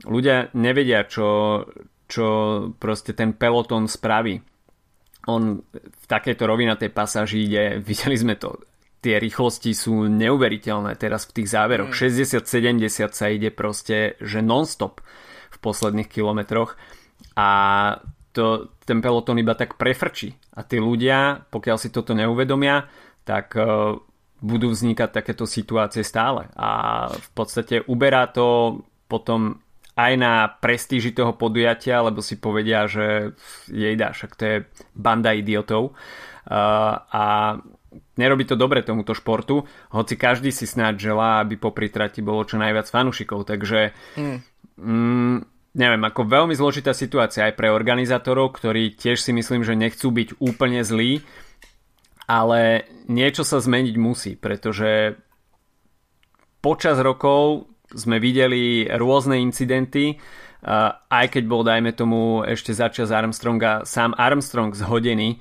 Ľudia 0.03 0.55
nevedia, 0.57 1.05
čo, 1.05 1.63
čo 2.09 2.27
proste 2.77 3.13
ten 3.13 3.37
peloton 3.37 3.87
spraví. 3.87 4.41
On 5.29 5.61
v 5.77 6.05
takejto 6.09 6.49
rovinatej 6.49 6.91
pasáži 6.91 7.45
ide, 7.45 7.77
videli 7.89 8.17
sme 8.17 8.35
to, 8.37 8.61
tie 9.01 9.17
rýchlosti 9.17 9.73
sú 9.73 10.07
neuveriteľné 10.07 10.95
teraz 11.01 11.25
v 11.29 11.43
tých 11.43 11.49
záveroch. 11.57 11.91
Mm. 11.93 11.97
60-70 12.85 13.17
sa 13.17 13.27
ide 13.33 13.49
proste, 13.49 14.21
že 14.21 14.45
non-stop 14.45 15.01
v 15.51 15.57
posledných 15.59 16.09
kilometroch 16.09 16.77
a 17.37 17.49
to, 18.31 18.71
ten 18.87 19.03
peloton 19.03 19.41
iba 19.41 19.57
tak 19.59 19.75
prefrčí. 19.75 20.37
A 20.55 20.63
tí 20.63 20.79
ľudia, 20.79 21.49
pokiaľ 21.51 21.77
si 21.81 21.91
toto 21.91 22.15
neuvedomia, 22.15 22.87
tak 23.27 23.57
uh, 23.59 23.99
budú 24.41 24.73
vznikať 24.73 25.09
takéto 25.13 25.45
situácie 25.45 26.05
stále. 26.05 26.49
A 26.57 27.09
v 27.13 27.31
podstate 27.37 27.85
uberá 27.85 28.29
to 28.29 28.81
potom 29.07 29.61
aj 30.01 30.13
na 30.17 30.49
prestíži 30.49 31.13
toho 31.13 31.37
podujatia, 31.37 32.01
lebo 32.01 32.25
si 32.25 32.41
povedia, 32.41 32.89
že 32.89 33.37
jej 33.69 33.95
dá, 34.01 34.17
však 34.17 34.33
to 34.37 34.43
je 34.45 34.57
banda 34.97 35.37
idiotov. 35.37 35.93
A 36.49 37.25
nerobí 38.17 38.45
to 38.49 38.57
dobre 38.57 38.81
tomuto 38.81 39.13
športu, 39.13 39.67
hoci 39.93 40.15
každý 40.17 40.55
si 40.55 40.65
snáď 40.65 41.11
želá, 41.13 41.45
aby 41.45 41.61
po 41.61 41.75
trati 41.75 42.25
bolo 42.25 42.47
čo 42.47 42.57
najviac 42.57 42.87
fanúšikov, 42.89 43.45
takže 43.45 43.93
mm. 44.17 44.39
Mm, 44.81 45.37
neviem, 45.77 46.03
ako 46.07 46.23
veľmi 46.25 46.55
zložitá 46.57 46.95
situácia 46.97 47.51
aj 47.51 47.59
pre 47.59 47.69
organizátorov, 47.69 48.57
ktorí 48.57 48.95
tiež 48.97 49.21
si 49.21 49.35
myslím, 49.35 49.67
že 49.67 49.77
nechcú 49.77 50.09
byť 50.15 50.39
úplne 50.41 50.81
zlí, 50.87 51.21
ale 52.31 52.87
niečo 53.11 53.43
sa 53.43 53.59
zmeniť 53.59 53.97
musí, 53.99 54.39
pretože 54.39 55.19
počas 56.63 57.03
rokov 57.03 57.67
sme 57.91 58.23
videli 58.23 58.87
rôzne 58.87 59.43
incidenty, 59.43 60.15
aj 61.11 61.27
keď 61.27 61.43
bol, 61.51 61.67
dajme 61.67 61.91
tomu, 61.91 62.47
ešte 62.47 62.71
začas 62.71 63.11
Armstronga 63.11 63.83
sám 63.83 64.15
Armstrong 64.15 64.77
zhodený 64.77 65.35
e, 65.35 65.39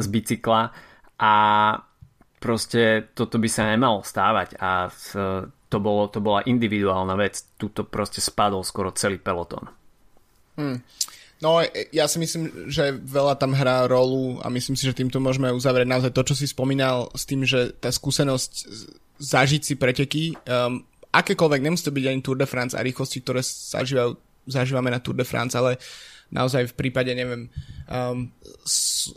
z 0.00 0.06
bicykla 0.08 0.72
a 1.20 1.34
proste 2.40 3.12
toto 3.12 3.36
by 3.36 3.48
sa 3.52 3.68
nemalo 3.68 4.00
stávať 4.00 4.56
a 4.56 4.88
to, 5.70 5.78
bolo, 5.78 6.08
to 6.10 6.18
bola 6.24 6.42
individuálna 6.42 7.14
vec. 7.14 7.54
Tuto 7.60 7.86
proste 7.86 8.18
spadol 8.18 8.66
skoro 8.66 8.90
celý 8.96 9.20
peloton. 9.20 9.68
Hmm. 10.58 10.82
No, 11.40 11.64
ja 11.88 12.04
si 12.04 12.20
myslím, 12.20 12.68
že 12.68 13.00
veľa 13.00 13.40
tam 13.40 13.56
hrá 13.56 13.88
rolu 13.88 14.36
a 14.44 14.52
myslím 14.52 14.76
si, 14.76 14.84
že 14.84 14.92
týmto 14.92 15.16
môžeme 15.24 15.48
uzavrieť 15.48 15.88
naozaj 15.88 16.12
to, 16.12 16.22
čo 16.28 16.34
si 16.36 16.44
spomínal 16.44 17.08
s 17.16 17.24
tým, 17.24 17.48
že 17.48 17.72
tá 17.80 17.88
skúsenosť 17.88 18.52
zažiť 19.16 19.62
si 19.64 19.74
preteky, 19.80 20.36
um, 20.44 20.84
akékoľvek, 21.10 21.64
nemusí 21.64 21.88
to 21.88 21.96
byť 21.96 22.04
ani 22.06 22.20
Tour 22.20 22.36
de 22.36 22.44
France 22.44 22.76
a 22.76 22.84
rýchlosti, 22.84 23.24
ktoré 23.24 23.40
zažívajú, 23.44 24.20
zažívame 24.52 24.92
na 24.92 25.00
Tour 25.00 25.16
de 25.16 25.24
France, 25.24 25.56
ale 25.56 25.80
naozaj 26.30 26.70
v 26.70 26.78
prípade, 26.78 27.10
neviem, 27.16 27.50
um, 27.90 28.30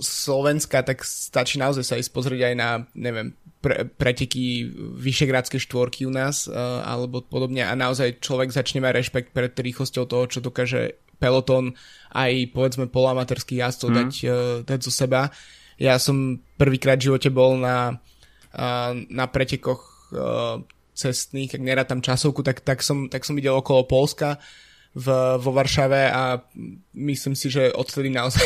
Slovenska, 0.02 0.82
tak 0.82 1.06
stačí 1.06 1.62
naozaj 1.62 1.84
sa 1.86 2.00
ísť 2.00 2.12
pozrieť 2.16 2.42
aj 2.52 2.56
na, 2.58 2.70
neviem, 2.98 3.38
pre, 3.62 3.86
preteky 3.86 4.66
vyšegrádskej 4.98 5.62
štvorky 5.70 6.10
u 6.10 6.12
nás 6.12 6.50
uh, 6.50 6.82
alebo 6.84 7.22
podobne. 7.22 7.64
A 7.64 7.78
naozaj 7.78 8.20
človek 8.20 8.50
začne 8.50 8.82
mať 8.82 8.94
rešpekt 8.98 9.30
pred 9.32 9.54
rýchlosťou 9.54 10.10
toho, 10.10 10.26
čo 10.26 10.40
dokáže 10.42 11.03
peloton 11.24 11.72
aj 12.12 12.52
povedzme 12.52 12.92
polamaterských 12.92 13.64
jazdcov 13.64 13.90
mm. 13.90 13.96
dať, 13.96 14.12
uh, 14.28 14.34
dať 14.68 14.80
zo 14.84 14.92
seba. 14.92 15.32
Ja 15.80 15.96
som 15.96 16.44
prvýkrát 16.60 17.00
v 17.00 17.08
živote 17.08 17.32
bol 17.32 17.56
na, 17.56 17.96
uh, 18.52 18.92
na 19.08 19.26
pretekoch 19.32 20.12
uh, 20.12 20.60
cestných, 20.94 21.56
ak 21.56 21.64
nerátam 21.64 22.04
časovku, 22.04 22.44
tak, 22.44 22.62
tak, 22.62 22.84
som, 22.86 23.08
tak 23.08 23.24
som 23.24 23.40
idel 23.40 23.58
okolo 23.58 23.88
Polska 23.88 24.38
v, 24.94 25.08
vo 25.42 25.52
Varšave 25.52 26.14
a 26.14 26.38
myslím 26.94 27.34
si, 27.34 27.50
že 27.50 27.74
odtedy 27.74 28.14
naozaj, 28.14 28.46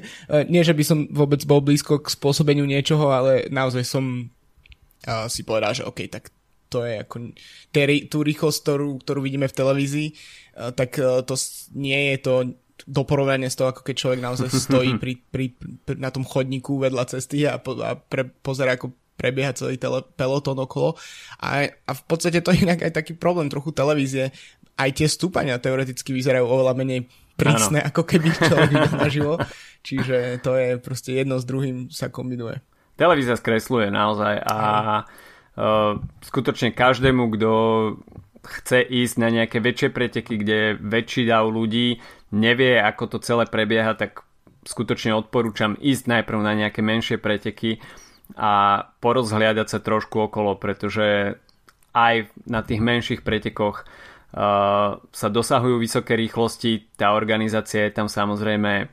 nie 0.52 0.60
že 0.60 0.76
by 0.76 0.84
som 0.84 1.08
vôbec 1.08 1.40
bol 1.48 1.64
blízko 1.64 2.04
k 2.04 2.12
spôsobeniu 2.12 2.68
niečoho, 2.68 3.08
ale 3.08 3.48
naozaj 3.48 3.84
som 3.88 4.28
uh, 5.08 5.24
si 5.32 5.40
povedal, 5.40 5.72
že 5.72 5.88
OK, 5.88 6.04
tak 6.12 6.28
to 6.68 6.84
je 6.84 7.02
ako 7.02 7.16
tú 8.10 8.18
rýchlosť, 8.22 8.58
ktorú, 8.62 8.88
ktorú 9.02 9.20
vidíme 9.22 9.46
v 9.46 9.56
televízii, 9.56 10.08
uh, 10.12 10.70
tak 10.74 10.98
uh, 10.98 11.22
to 11.22 11.34
nie 11.74 12.14
je 12.14 12.18
to 12.22 12.34
do 12.84 13.02
porovnania 13.08 13.48
s 13.48 13.56
toho, 13.56 13.72
ako 13.72 13.80
keď 13.80 13.96
človek 13.96 14.20
naozaj 14.20 14.48
stojí 14.52 15.00
pri, 15.00 15.16
pri, 15.32 15.56
pri, 15.56 15.96
na 15.96 16.12
tom 16.12 16.28
chodníku 16.28 16.76
vedľa 16.76 17.16
cesty 17.16 17.48
a, 17.48 17.56
po, 17.56 17.72
a 17.80 17.96
pre, 17.96 18.28
pozera, 18.28 18.76
ako 18.76 18.92
prebieha 19.16 19.56
celý 19.56 19.80
tele, 19.80 20.04
peloton 20.04 20.60
okolo. 20.60 20.92
A, 21.40 21.72
a 21.72 21.92
v 21.96 22.02
podstate 22.04 22.44
to 22.44 22.52
je 22.52 22.68
inak 22.68 22.84
aj 22.84 22.92
taký 22.92 23.16
problém 23.16 23.48
trochu 23.48 23.72
televízie. 23.72 24.28
Aj 24.76 24.92
tie 24.92 25.08
stúpania 25.08 25.56
teoreticky 25.56 26.12
vyzerajú 26.12 26.44
oveľa 26.44 26.76
menej 26.76 27.08
prísne, 27.32 27.80
ano. 27.80 27.88
ako 27.88 28.02
keby 28.04 28.28
človek 28.36 28.70
videl 28.76 28.94
naživo. 29.00 29.34
Čiže 29.80 30.44
to 30.44 30.52
je 30.60 30.68
proste 30.76 31.16
jedno 31.16 31.40
s 31.40 31.48
druhým 31.48 31.88
sa 31.88 32.12
kombinuje. 32.12 32.60
Televízia 32.96 33.36
skresluje 33.36 33.92
naozaj 33.92 34.40
a 34.40 34.56
uh, 34.56 35.08
skutočne 36.20 36.76
každému, 36.76 37.32
kto 37.32 37.50
chce 38.46 38.78
ísť 38.84 39.14
na 39.18 39.28
nejaké 39.32 39.58
väčšie 39.58 39.88
preteky, 39.90 40.34
kde 40.38 40.58
väčší 40.78 41.26
dav 41.26 41.50
ľudí 41.50 41.98
nevie, 42.30 42.78
ako 42.78 43.16
to 43.16 43.18
celé 43.24 43.48
prebieha, 43.48 43.98
tak 43.98 44.22
skutočne 44.66 45.14
odporúčam 45.14 45.74
ísť 45.78 46.04
najprv 46.10 46.40
na 46.42 46.52
nejaké 46.54 46.82
menšie 46.82 47.18
preteky 47.18 47.82
a 48.34 48.82
porozhliadať 48.98 49.66
sa 49.66 49.78
trošku 49.78 50.30
okolo, 50.30 50.58
pretože 50.58 51.38
aj 51.94 52.28
na 52.44 52.60
tých 52.66 52.82
menších 52.82 53.20
pretekoch 53.22 53.86
uh, 53.86 54.98
sa 55.00 55.28
dosahujú 55.30 55.78
vysoké 55.78 56.18
rýchlosti, 56.18 56.92
tá 56.98 57.14
organizácia 57.14 57.86
je 57.86 57.94
tam 57.94 58.10
samozrejme 58.10 58.90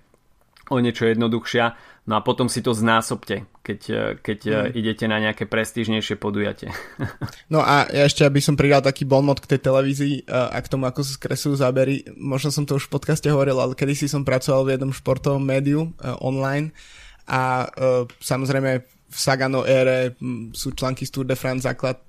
o 0.71 0.77
niečo 0.79 1.09
jednoduchšia, 1.09 1.65
no 2.07 2.13
a 2.15 2.21
potom 2.23 2.47
si 2.47 2.63
to 2.63 2.71
znásobte, 2.71 3.43
keď, 3.63 3.79
keď 4.19 4.39
mm. 4.43 4.69
idete 4.75 5.05
na 5.07 5.23
nejaké 5.23 5.47
prestížnejšie 5.47 6.19
podujatie. 6.19 6.67
no 7.53 7.63
a 7.63 7.87
ja 7.87 8.03
ešte, 8.03 8.27
aby 8.27 8.43
som 8.43 8.59
pridal 8.59 8.83
taký 8.83 9.07
bonmot 9.07 9.39
k 9.39 9.55
tej 9.55 9.59
televízii 9.63 10.27
a 10.27 10.59
k 10.59 10.67
tomu, 10.67 10.83
ako 10.83 10.99
sa 10.99 11.15
skresujú 11.15 11.55
zábery, 11.55 12.03
možno 12.19 12.51
som 12.51 12.67
to 12.67 12.75
už 12.75 12.91
v 12.91 12.93
podcaste 12.99 13.31
hovoril, 13.31 13.55
ale 13.63 13.79
kedysi 13.79 14.11
som 14.11 14.27
pracoval 14.27 14.67
v 14.67 14.71
jednom 14.75 14.91
športovom 14.91 15.39
médiu 15.39 15.95
online 16.19 16.75
a 17.23 17.71
samozrejme 18.19 18.83
v 18.83 19.17
Sagano 19.17 19.63
ére 19.63 20.19
sú 20.51 20.75
články 20.75 21.07
z 21.07 21.11
Tour 21.15 21.25
de 21.29 21.39
France 21.39 21.63
základ 21.63 22.03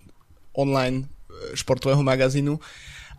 online 0.58 1.06
športového 1.54 2.02
magazínu 2.02 2.58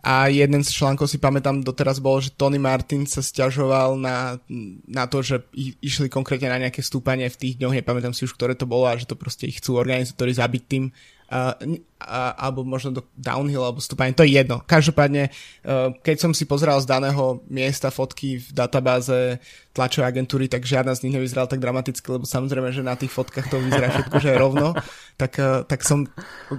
a 0.02 0.28
jeden 0.28 0.62
z 0.62 0.70
článkov 0.70 1.08
si 1.10 1.18
pamätám 1.20 1.64
doteraz 1.64 1.98
bol, 1.98 2.20
že 2.20 2.34
Tony 2.34 2.60
Martin 2.60 3.08
sa 3.08 3.24
stiažoval 3.24 3.96
na, 3.98 4.38
na 4.86 5.04
to, 5.08 5.24
že 5.24 5.42
išli 5.82 6.12
konkrétne 6.12 6.52
na 6.52 6.62
nejaké 6.62 6.84
stúpanie 6.84 7.26
v 7.26 7.40
tých 7.40 7.54
dňoch, 7.58 7.74
nepamätám 7.80 8.14
si 8.14 8.28
už, 8.28 8.36
ktoré 8.36 8.54
to 8.54 8.68
bolo 8.68 8.86
a 8.86 8.98
že 8.98 9.08
to 9.08 9.18
proste 9.18 9.48
ich 9.48 9.58
chcú 9.58 9.80
organizátori 9.80 10.36
zabiť 10.36 10.62
tým, 10.68 10.84
uh, 11.30 11.54
uh, 11.58 12.32
alebo 12.36 12.62
možno 12.62 13.00
do 13.00 13.02
downhill 13.16 13.64
alebo 13.64 13.82
stúpanie, 13.82 14.14
to 14.14 14.22
je 14.22 14.38
jedno. 14.38 14.62
Každopádne, 14.62 15.30
uh, 15.30 15.94
keď 16.00 16.16
som 16.22 16.32
si 16.32 16.46
pozeral 16.46 16.78
z 16.82 16.86
daného 16.86 17.42
miesta 17.50 17.90
fotky 17.90 18.38
v 18.38 18.48
databáze 18.52 19.42
tlačovej 19.76 20.08
agentúry, 20.08 20.48
tak 20.48 20.64
žiadna 20.64 20.96
z 20.96 21.04
nich 21.04 21.14
nevyzerala 21.18 21.50
tak 21.50 21.60
dramaticky, 21.60 22.06
lebo 22.08 22.24
samozrejme, 22.24 22.72
že 22.72 22.80
na 22.80 22.96
tých 22.96 23.12
fotkách 23.12 23.52
to 23.52 23.60
vyzerá 23.60 23.92
všetko, 23.92 24.16
že 24.22 24.28
je 24.32 24.38
rovno, 24.38 24.72
tak, 25.20 25.32
uh, 25.40 25.66
tak 25.66 25.82
som 25.82 26.06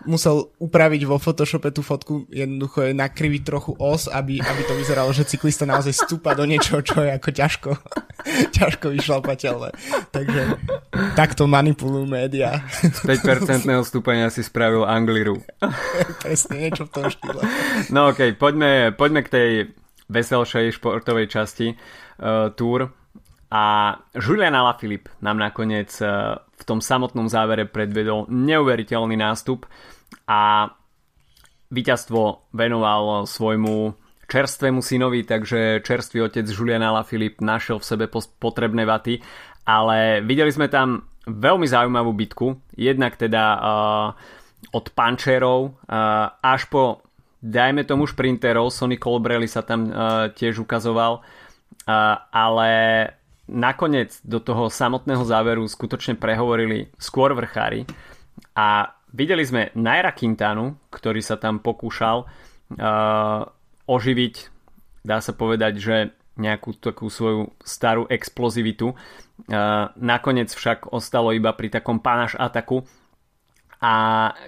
musel 0.06 0.54
upraviť 0.62 1.02
vo 1.08 1.18
Photoshope 1.18 1.72
tú 1.72 1.82
fotku, 1.82 2.28
jednoducho 2.30 2.92
je 2.92 2.94
nakriviť 2.94 3.42
trochu 3.48 3.72
os, 3.80 4.12
aby, 4.12 4.42
aby 4.42 4.62
to 4.68 4.74
vyzeralo, 4.78 5.10
že 5.14 5.26
cyklista 5.26 5.66
naozaj 5.66 5.96
stúpa 5.96 6.36
do 6.38 6.46
niečoho, 6.46 6.84
čo 6.84 7.02
je 7.02 7.12
ako 7.14 7.30
ťažko. 7.32 7.70
ťažko 8.58 8.86
vyšlapateľné. 8.94 9.70
Takže 10.12 10.42
takto 11.14 11.46
manipulujú 11.46 12.06
médiá. 12.06 12.66
5% 13.06 13.64
stúpania 13.86 14.28
si 14.34 14.42
spravil 14.58 14.90
Angliru. 14.90 15.38
Presne, 16.26 16.66
niečo 16.66 16.90
v 16.90 16.92
tom 16.98 17.06
štýle. 17.14 17.46
No 17.94 18.10
okej, 18.10 18.34
okay, 18.34 18.42
poďme, 18.42 18.90
poďme 18.98 19.22
k 19.22 19.30
tej 19.30 19.50
veselšej 20.10 20.82
športovej 20.82 21.30
časti 21.30 21.78
uh, 21.78 22.50
túr. 22.58 22.90
A 23.54 23.94
Julian 24.18 24.58
Alaphilippe 24.58 25.14
nám 25.22 25.38
nakoniec 25.38 25.94
uh, 26.02 26.42
v 26.42 26.64
tom 26.66 26.82
samotnom 26.82 27.30
závere 27.30 27.70
predvedol 27.70 28.26
neuveriteľný 28.34 29.14
nástup 29.14 29.70
a 30.26 30.74
víťazstvo 31.70 32.50
venoval 32.58 33.30
svojmu 33.30 33.94
čerstvému 34.26 34.82
synovi, 34.82 35.22
takže 35.22 35.86
čerstvý 35.86 36.34
otec 36.34 36.50
Julian 36.50 36.82
Alaphilippe 36.82 37.46
našiel 37.46 37.78
v 37.78 37.86
sebe 37.86 38.06
potrebné 38.42 38.90
vaty, 38.90 39.22
ale 39.70 40.26
videli 40.26 40.50
sme 40.50 40.66
tam 40.66 41.06
veľmi 41.30 41.70
zaujímavú 41.70 42.12
bitku, 42.18 42.58
jednak 42.74 43.22
teda 43.22 43.44
uh, 43.54 44.08
od 44.74 44.86
pančerov 44.92 45.78
uh, 45.88 46.34
až 46.44 46.68
po 46.68 47.08
dajme 47.44 47.86
tomu 47.86 48.10
šprinterov, 48.10 48.74
Sonny 48.74 48.98
Colbrelli 48.98 49.48
sa 49.48 49.62
tam 49.64 49.88
uh, 49.88 49.94
tiež 50.34 50.64
ukazoval, 50.66 51.22
uh, 51.22 52.16
ale 52.34 52.70
nakoniec 53.48 54.20
do 54.28 54.44
toho 54.44 54.68
samotného 54.68 55.24
záveru 55.24 55.64
skutočne 55.64 56.20
prehovorili 56.20 56.92
skôr 57.00 57.32
vrchári. 57.32 57.88
A 58.58 58.92
videli 59.16 59.48
sme 59.48 59.72
Naira 59.78 60.12
Quintanu, 60.12 60.76
ktorý 60.92 61.24
sa 61.24 61.40
tam 61.40 61.64
pokúšal 61.64 62.28
uh, 62.28 63.42
oživiť, 63.88 64.36
dá 65.08 65.24
sa 65.24 65.32
povedať, 65.32 65.74
že 65.80 65.96
nejakú 66.38 66.78
takú 66.78 67.10
svoju 67.10 67.50
starú 67.66 68.06
explozivitu. 68.12 68.94
Uh, 68.94 69.90
nakoniec 69.98 70.54
však 70.54 70.94
ostalo 70.94 71.34
iba 71.34 71.50
pri 71.56 71.74
takom 71.74 71.98
panaš 71.98 72.38
ataku, 72.38 72.86
a 73.78 73.94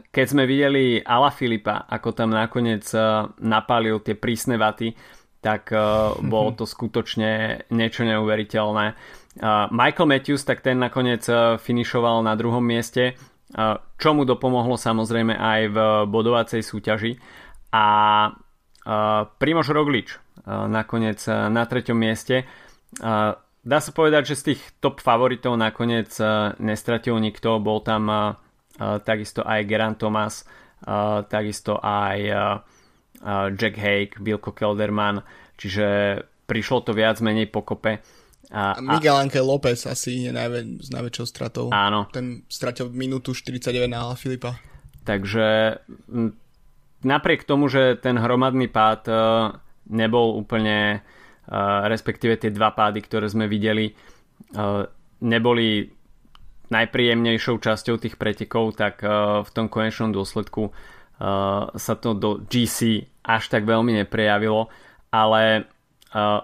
keď 0.10 0.26
sme 0.26 0.44
videli 0.50 0.98
Ala 0.98 1.30
Filipa, 1.30 1.86
ako 1.86 2.18
tam 2.18 2.34
nakoniec 2.34 2.86
uh, 2.98 3.30
napálil 3.38 4.02
tie 4.02 4.18
prísne 4.18 4.58
vaty, 4.58 4.98
tak 5.40 5.70
uh, 5.70 6.18
bolo 6.18 6.58
to 6.58 6.66
skutočne 6.74 7.64
niečo 7.70 8.04
neuveriteľné. 8.10 8.86
Uh, 9.40 9.70
Michael 9.70 10.10
Matthews, 10.10 10.42
tak 10.44 10.66
ten 10.66 10.82
nakoniec 10.82 11.22
uh, 11.30 11.62
finišoval 11.62 12.26
na 12.26 12.34
druhom 12.34 12.64
mieste, 12.66 13.14
uh, 13.54 13.78
čo 14.02 14.18
mu 14.18 14.26
dopomohlo 14.26 14.76
samozrejme 14.82 15.38
aj 15.38 15.62
v 15.70 15.78
bodovacej 16.10 16.66
súťaži. 16.66 17.22
A 17.70 17.86
uh, 18.34 19.30
Primož 19.38 19.70
Roglič 19.70 20.18
uh, 20.18 20.66
nakoniec 20.66 21.22
uh, 21.30 21.54
na 21.54 21.70
treťom 21.70 21.96
mieste. 21.96 22.50
Uh, 22.98 23.38
dá 23.62 23.78
sa 23.78 23.94
povedať, 23.94 24.34
že 24.34 24.40
z 24.42 24.44
tých 24.54 24.62
top 24.82 25.06
favoritov 25.06 25.54
nakoniec 25.54 26.10
uh, 26.18 26.58
nestratil 26.58 27.22
nikto. 27.22 27.62
Bol 27.62 27.86
tam 27.86 28.04
uh, 28.10 28.22
takisto 28.80 29.44
aj 29.44 29.60
Geran 29.68 30.00
Thomas, 30.00 30.48
takisto 31.28 31.76
aj 31.84 32.18
Jack 33.60 33.76
Hake, 33.76 34.16
Bilko 34.24 34.56
Kelderman, 34.56 35.20
čiže 35.60 36.18
prišlo 36.48 36.88
to 36.88 36.96
viac 36.96 37.20
menej 37.20 37.52
pokope. 37.52 38.00
A, 38.50 38.74
a 38.74 38.82
Miguel 38.82 39.14
Anke 39.14 39.38
López 39.44 39.86
asi 39.86 40.26
je 40.26 40.32
najvä, 40.34 40.82
s 40.82 40.90
najväčšou 40.90 41.26
stratou. 41.30 41.66
Áno. 41.70 42.10
Ten 42.10 42.48
stratil 42.50 42.90
minútu 42.90 43.36
49 43.38 43.86
na 43.86 44.10
Filipa. 44.18 44.58
Takže 45.06 45.78
napriek 47.06 47.46
tomu, 47.46 47.70
že 47.70 48.00
ten 48.02 48.18
hromadný 48.18 48.72
pád 48.72 49.06
nebol 49.90 50.34
úplne, 50.34 51.06
respektíve 51.86 52.42
tie 52.42 52.50
dva 52.50 52.74
pády, 52.74 53.06
ktoré 53.06 53.30
sme 53.30 53.46
videli, 53.46 53.94
neboli 55.22 55.68
najpríjemnejšou 56.70 57.58
časťou 57.58 57.98
tých 57.98 58.16
pretekov, 58.16 58.78
tak 58.78 59.02
uh, 59.02 59.42
v 59.42 59.50
tom 59.54 59.68
konečnom 59.70 60.14
dôsledku 60.14 60.70
uh, 60.70 61.70
sa 61.74 61.94
to 61.98 62.14
do 62.14 62.42
GC 62.46 63.10
až 63.26 63.44
tak 63.50 63.66
veľmi 63.66 63.98
neprejavilo, 64.06 64.70
ale 65.10 65.70
uh, 66.14 66.42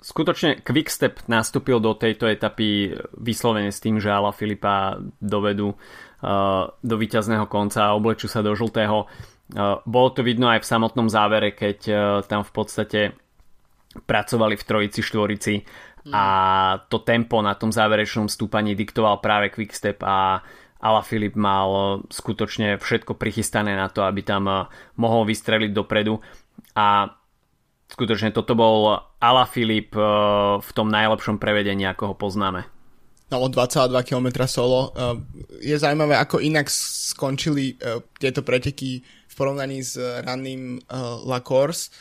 skutočne 0.00 0.60
Quickstep 0.62 1.24
nastúpil 1.28 1.80
do 1.80 1.96
tejto 1.96 2.28
etapy 2.28 2.94
vyslovene 3.16 3.72
s 3.72 3.82
tým, 3.82 3.98
že 3.98 4.12
Ala 4.12 4.30
Filipa 4.30 5.00
dovedú 5.20 5.74
do 6.80 6.96
víťazného 6.96 7.44
konca 7.44 7.92
a 7.92 7.94
oblečú 7.94 8.24
sa 8.24 8.40
do 8.40 8.56
žltého. 8.56 9.04
Bolo 9.84 10.08
to 10.16 10.24
vidno 10.24 10.48
aj 10.48 10.64
v 10.64 10.70
samotnom 10.72 11.12
závere, 11.12 11.52
keď 11.52 11.78
tam 12.24 12.40
v 12.40 12.52
podstate 12.56 13.00
pracovali 14.00 14.56
v 14.56 14.64
trojici, 14.64 15.00
štvorici 15.04 15.54
a 16.14 16.24
to 16.86 17.02
tempo 17.02 17.42
na 17.42 17.58
tom 17.58 17.74
záverečnom 17.74 18.30
stúpaní 18.30 18.78
diktoval 18.78 19.18
práve 19.18 19.50
Quickstep 19.50 20.06
a 20.06 20.38
Ala 20.76 21.02
Filip 21.02 21.34
mal 21.34 22.02
skutočne 22.12 22.76
všetko 22.76 23.16
prichystané 23.16 23.74
na 23.74 23.88
to, 23.88 24.04
aby 24.04 24.22
tam 24.22 24.44
eh, 24.46 24.68
mohol 25.00 25.24
vystreliť 25.26 25.72
dopredu 25.72 26.20
a 26.76 27.10
skutočne 27.90 28.30
toto 28.30 28.52
bol 28.52 28.94
Ala 29.18 29.44
Filip 29.48 29.96
eh, 29.96 30.04
v 30.60 30.70
tom 30.76 30.92
najlepšom 30.92 31.40
prevedení, 31.42 31.88
ako 31.88 32.12
ho 32.12 32.14
poznáme. 32.14 32.68
No, 33.26 33.42
2,2 33.42 33.90
km 34.06 34.46
solo. 34.46 34.94
Eh, 34.94 35.74
je 35.74 35.76
zaujímavé, 35.80 36.14
ako 36.20 36.38
inak 36.38 36.70
skončili 36.70 37.80
tieto 38.20 38.44
preteky 38.46 39.02
v 39.02 39.34
porovnaní 39.34 39.80
s 39.80 39.96
ranným 39.96 40.80
La 41.24 41.40
Course, 41.44 41.92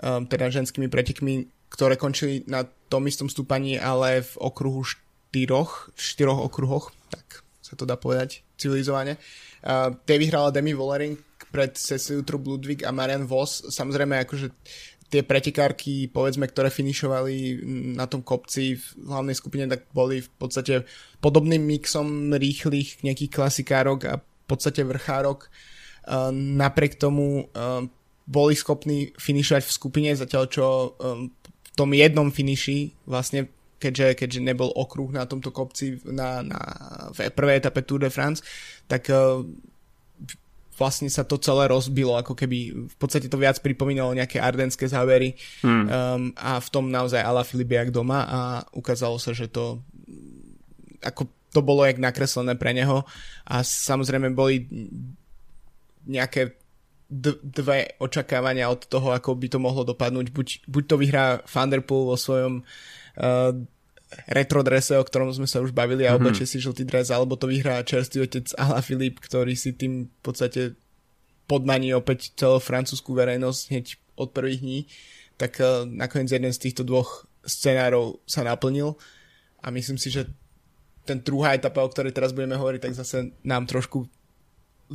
teda 0.00 0.48
ženskými 0.48 0.88
pretekmi, 0.88 1.48
ktoré 1.68 2.00
končili 2.00 2.44
na 2.48 2.64
tom 2.88 3.04
istom 3.06 3.28
stúpaní, 3.28 3.76
ale 3.76 4.24
v 4.24 4.32
okruhu 4.40 4.82
štyroch, 4.82 5.92
štyroch 5.94 6.40
okruhoch, 6.48 6.90
tak 7.12 7.44
sa 7.60 7.76
to 7.76 7.84
dá 7.84 8.00
povedať 8.00 8.40
civilizovane. 8.56 9.20
Uh, 9.60 9.92
tie 10.08 10.16
vyhrala 10.16 10.50
Demi 10.50 10.72
Vollering 10.72 11.20
pred 11.52 11.76
Ceciliu 11.76 12.24
Trup 12.24 12.48
Ludwig 12.48 12.84
a 12.84 12.92
Marian 12.92 13.28
Voss. 13.28 13.64
Samozrejme, 13.68 14.24
akože 14.24 14.52
tie 15.08 15.24
pretekárky, 15.24 16.12
povedzme, 16.12 16.44
ktoré 16.44 16.68
finišovali 16.68 17.64
na 17.96 18.04
tom 18.04 18.20
kopci 18.20 18.76
v 18.76 18.84
hlavnej 19.08 19.32
skupine, 19.32 19.64
tak 19.64 19.88
boli 19.96 20.20
v 20.20 20.30
podstate 20.36 20.84
podobným 21.24 21.64
mixom 21.64 22.36
rýchlych 22.36 23.00
nejakých 23.00 23.32
klasikárok 23.32 24.00
a 24.04 24.14
v 24.20 24.44
podstate 24.44 24.84
vrchárok. 24.84 25.48
Napriek 26.32 27.00
tomu 27.00 27.48
boli 28.28 28.52
schopní 28.52 29.16
finišovať 29.16 29.64
v 29.64 29.72
skupine, 29.72 30.10
zatiaľ 30.12 30.44
čo 30.52 30.66
tom 31.78 31.94
jednom 31.94 32.34
finiši, 32.34 33.06
vlastne 33.06 33.46
keďže, 33.78 34.18
keďže 34.18 34.40
nebol 34.42 34.74
okruh 34.74 35.14
na 35.14 35.22
tomto 35.30 35.54
kopci 35.54 36.02
na, 36.02 36.42
na, 36.42 36.58
v 37.14 37.30
prvej 37.30 37.62
etape 37.62 37.86
Tour 37.86 38.02
de 38.02 38.10
France, 38.10 38.42
tak 38.90 39.06
uh, 39.14 39.46
vlastne 40.74 41.10
sa 41.10 41.22
to 41.22 41.38
celé 41.38 41.70
rozbilo, 41.70 42.14
ako 42.18 42.34
keby 42.38 42.90
v 42.90 42.96
podstate 42.98 43.26
to 43.30 43.38
viac 43.38 43.58
pripomínalo 43.58 44.14
nejaké 44.14 44.38
ardenské 44.38 44.86
závery 44.86 45.34
hmm. 45.62 45.86
um, 45.86 45.86
a 46.38 46.58
v 46.62 46.68
tom 46.70 46.90
naozaj 46.90 47.22
Ala 47.22 47.42
Filip 47.42 47.70
jak 47.70 47.90
doma 47.90 48.26
a 48.26 48.38
ukázalo 48.74 49.18
sa, 49.18 49.34
že 49.34 49.50
to 49.50 49.82
ako 51.02 51.30
to 51.50 51.60
bolo 51.62 51.82
jak 51.86 51.98
nakreslené 51.98 52.54
pre 52.54 52.74
neho 52.74 53.02
a 53.46 53.62
samozrejme 53.66 54.34
boli 54.34 54.70
nejaké 56.06 56.54
dve 57.08 57.96
očakávania 57.96 58.68
od 58.68 58.84
toho, 58.84 59.16
ako 59.16 59.32
by 59.32 59.48
to 59.48 59.58
mohlo 59.58 59.80
dopadnúť. 59.80 60.28
Buď, 60.28 60.48
buď 60.68 60.84
to 60.84 60.96
vyhrá 61.00 61.26
Thunderpool 61.48 62.12
vo 62.12 62.16
svojom 62.20 62.60
uh, 62.60 63.52
retro 64.28 64.60
drese, 64.60 64.92
o 64.92 65.04
ktorom 65.04 65.32
sme 65.32 65.48
sa 65.48 65.64
už 65.64 65.72
bavili 65.72 66.04
a 66.04 66.12
mm-hmm. 66.12 66.20
oblečie 66.20 66.44
si 66.44 66.60
žltý 66.60 66.84
dres, 66.84 67.08
alebo 67.08 67.40
to 67.40 67.48
vyhrá 67.48 67.80
čerstvý 67.80 68.28
otec 68.28 68.52
Ala 68.60 68.84
Filip, 68.84 69.24
ktorý 69.24 69.56
si 69.56 69.72
tým 69.72 70.12
v 70.12 70.20
podstate 70.20 70.76
podmaní 71.48 71.96
opäť 71.96 72.36
celú 72.36 72.60
francúzskú 72.60 73.16
verejnosť 73.16 73.60
hneď 73.72 73.86
od 74.20 74.28
prvých 74.36 74.60
dní, 74.60 74.80
tak 75.40 75.56
uh, 75.64 75.88
nakoniec 75.88 76.28
jeden 76.28 76.52
z 76.52 76.60
týchto 76.60 76.84
dvoch 76.84 77.24
scenárov 77.48 78.20
sa 78.28 78.44
naplnil 78.44 79.00
a 79.64 79.72
myslím 79.72 79.96
si, 79.96 80.12
že 80.12 80.28
ten 81.08 81.24
druhá 81.24 81.56
etapa, 81.56 81.80
o 81.80 81.88
ktorej 81.88 82.12
teraz 82.12 82.36
budeme 82.36 82.60
hovoriť, 82.60 82.80
tak 82.84 82.92
zase 82.92 83.32
nám 83.40 83.64
trošku 83.64 84.04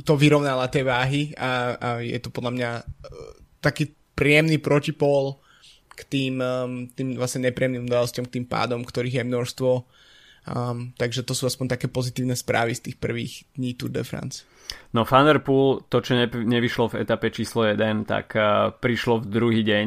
to 0.02 0.18
vyrovnala 0.18 0.66
tie 0.66 0.82
váhy 0.82 1.30
a, 1.38 1.78
a 1.78 1.88
je 2.02 2.18
to 2.18 2.34
podľa 2.34 2.52
mňa 2.54 2.70
uh, 2.82 2.84
taký 3.62 3.94
príjemný 4.14 4.58
protipol 4.58 5.38
k 5.94 6.00
tým, 6.10 6.42
tým 6.98 7.14
vlastne 7.14 7.46
nepríjemným 7.46 7.86
udalostiam, 7.86 8.26
k 8.26 8.42
tým 8.42 8.46
pádom, 8.50 8.82
ktorých 8.82 9.22
je 9.22 9.24
množstvo. 9.30 9.70
Um, 10.44 10.92
takže 10.98 11.24
to 11.24 11.32
sú 11.32 11.48
aspoň 11.48 11.78
také 11.78 11.86
pozitívne 11.88 12.36
správy 12.36 12.76
z 12.76 12.90
tých 12.90 12.96
prvých 13.00 13.48
dní 13.56 13.78
Tour 13.78 13.94
de 13.94 14.04
France. 14.04 14.44
No 14.92 15.08
Thunderpool, 15.08 15.88
to 15.88 16.04
čo 16.04 16.18
ne, 16.18 16.28
nevyšlo 16.28 16.92
v 16.92 17.06
etape 17.06 17.32
číslo 17.32 17.64
1, 17.64 18.04
tak 18.04 18.36
uh, 18.36 18.74
prišlo 18.76 19.24
v 19.24 19.26
druhý 19.30 19.62
deň 19.64 19.86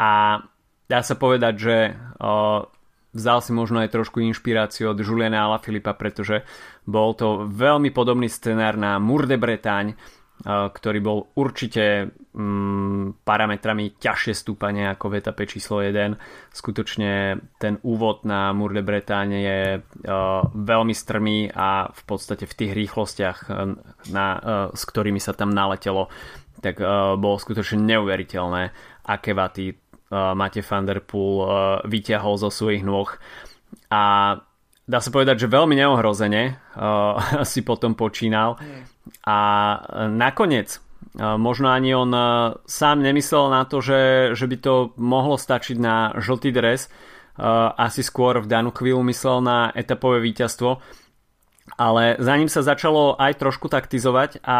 a 0.00 0.40
dá 0.88 1.00
sa 1.04 1.14
povedať, 1.18 1.54
že 1.60 1.76
uh, 1.92 2.64
vzal 3.12 3.44
si 3.44 3.52
možno 3.52 3.84
aj 3.84 3.92
trošku 3.92 4.24
inšpiráciu 4.24 4.92
od 4.92 4.98
Juliana 5.00 5.52
Filipa, 5.60 5.92
pretože 5.92 6.42
bol 6.88 7.12
to 7.12 7.44
veľmi 7.48 7.92
podobný 7.92 8.26
scenár 8.26 8.80
na 8.80 8.96
Mour 8.96 9.28
de 9.28 9.36
Bretagne, 9.36 9.94
ktorý 10.42 10.98
bol 10.98 11.30
určite 11.38 12.10
mm, 12.34 13.22
parametrami 13.22 13.94
ťažšie 13.94 14.34
stúpanie 14.34 14.90
ako 14.90 15.14
v 15.14 15.16
etape 15.22 15.46
číslo 15.46 15.78
1. 15.78 16.18
Skutočne 16.50 17.38
ten 17.62 17.78
úvod 17.86 18.26
na 18.26 18.50
Mur 18.50 18.74
de 18.74 18.82
Bretagne 18.82 19.38
je 19.38 19.60
veľmi 20.50 20.94
strmý 20.96 21.46
a 21.54 21.86
v 21.94 22.02
podstate 22.02 22.50
v 22.50 22.56
tých 22.58 22.72
rýchlostiach, 22.74 23.38
na, 24.10 24.26
s 24.74 24.82
ktorými 24.82 25.22
sa 25.22 25.30
tam 25.30 25.54
naletelo, 25.54 26.10
tak 26.58 26.82
bolo 27.18 27.38
skutočne 27.38 27.78
neuveriteľné, 27.78 28.62
aké 29.06 29.34
vaty 29.34 29.81
Mate 30.12 30.60
van 30.60 30.84
der 30.84 31.00
Poel 31.00 31.48
vyťahol 31.88 32.36
zo 32.36 32.52
svojich 32.52 32.84
nôh 32.84 33.08
a 33.88 34.02
dá 34.84 34.98
sa 35.00 35.08
povedať, 35.08 35.48
že 35.48 35.48
veľmi 35.48 35.72
neohrozene 35.72 36.60
uh, 36.76 37.40
si 37.50 37.64
potom 37.64 37.96
počínal. 37.96 38.60
A 39.24 39.38
nakoniec, 40.12 40.78
možno 41.18 41.68
ani 41.74 41.90
on 41.92 42.10
sám 42.64 43.02
nemyslel 43.02 43.50
na 43.50 43.66
to, 43.66 43.82
že, 43.82 44.32
že 44.38 44.46
by 44.46 44.56
to 44.62 44.74
mohlo 44.96 45.36
stačiť 45.36 45.76
na 45.76 46.14
žltý 46.16 46.54
dres. 46.54 46.88
Asi 47.76 48.04
skôr 48.04 48.40
v 48.40 48.46
danú 48.46 48.70
chvíľu 48.70 49.02
myslel 49.10 49.42
na 49.42 49.58
etapové 49.74 50.22
víťazstvo. 50.22 50.80
Ale 51.78 52.18
za 52.18 52.34
ním 52.36 52.50
sa 52.50 52.60
začalo 52.62 53.16
aj 53.16 53.38
trošku 53.38 53.70
taktizovať 53.70 54.42
a 54.44 54.58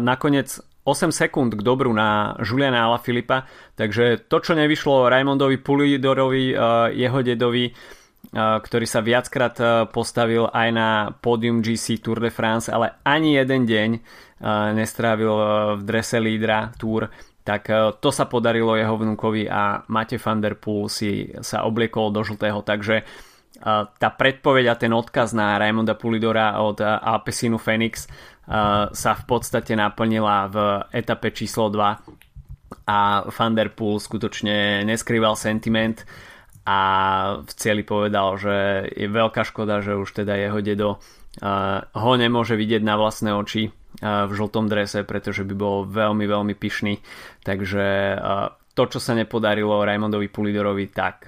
nakoniec 0.00 0.58
8 0.86 1.10
sekúnd 1.10 1.58
k 1.58 1.66
dobru 1.66 1.90
na 1.90 2.38
Juliana 2.38 2.86
Alaphilippa, 2.86 3.42
takže 3.74 4.30
to, 4.30 4.38
čo 4.38 4.54
nevyšlo 4.54 5.10
Raimondovi 5.10 5.58
Pulidorovi, 5.58 6.54
uh, 6.54 6.88
jeho 6.94 7.20
dedovi, 7.26 7.74
ktorý 8.36 8.86
sa 8.90 9.06
viackrát 9.06 9.54
postavil 9.94 10.50
aj 10.50 10.68
na 10.74 11.14
pódium 11.14 11.62
GC 11.62 12.02
Tour 12.02 12.18
de 12.18 12.34
France, 12.34 12.66
ale 12.68 12.98
ani 13.06 13.38
jeden 13.38 13.64
deň 13.64 13.90
nestrávil 14.74 15.30
v 15.78 15.82
drese 15.86 16.18
lídra 16.18 16.74
Tour, 16.74 17.06
tak 17.46 17.70
to 18.02 18.10
sa 18.10 18.26
podarilo 18.26 18.74
jeho 18.74 18.98
vnúkovi 18.98 19.46
a 19.46 19.86
Mate 19.86 20.18
van 20.18 20.42
der 20.42 20.58
Poel 20.58 20.90
si 20.90 21.30
sa 21.38 21.62
obliekol 21.64 22.10
do 22.10 22.26
žltého, 22.26 22.66
takže 22.66 23.06
tá 23.96 24.08
predpoveď 24.12 24.74
a 24.74 24.76
ten 24.76 24.92
odkaz 24.92 25.32
na 25.32 25.56
Raimonda 25.56 25.96
Pulidora 25.96 26.60
od 26.60 26.82
Alpesinu 26.82 27.56
Phoenix 27.56 28.04
sa 28.92 29.12
v 29.18 29.24
podstate 29.26 29.74
naplnila 29.74 30.46
v 30.46 30.56
etape 30.94 31.34
číslo 31.34 31.66
2 31.66 32.86
a 32.86 33.26
Van 33.26 33.54
skutočne 33.98 34.86
neskrýval 34.86 35.34
sentiment 35.34 36.06
a 36.66 36.78
v 37.42 37.50
cieli 37.54 37.82
povedal, 37.82 38.38
že 38.38 38.86
je 38.90 39.06
veľká 39.06 39.42
škoda, 39.46 39.82
že 39.82 39.98
už 39.98 40.22
teda 40.22 40.34
jeho 40.38 40.58
dedo 40.62 40.90
ho 41.94 42.12
nemôže 42.14 42.54
vidieť 42.54 42.82
na 42.82 42.94
vlastné 42.98 43.34
oči 43.34 43.70
v 44.02 44.30
žltom 44.30 44.70
drese, 44.70 45.02
pretože 45.02 45.42
by 45.46 45.54
bol 45.54 45.76
veľmi, 45.86 46.26
veľmi 46.26 46.54
pyšný. 46.54 47.02
Takže 47.42 47.86
to, 48.76 48.82
čo 48.92 48.98
sa 49.00 49.12
nepodarilo 49.16 49.82
Raimondovi 49.82 50.28
Pulidorovi, 50.28 50.92
tak 50.92 51.26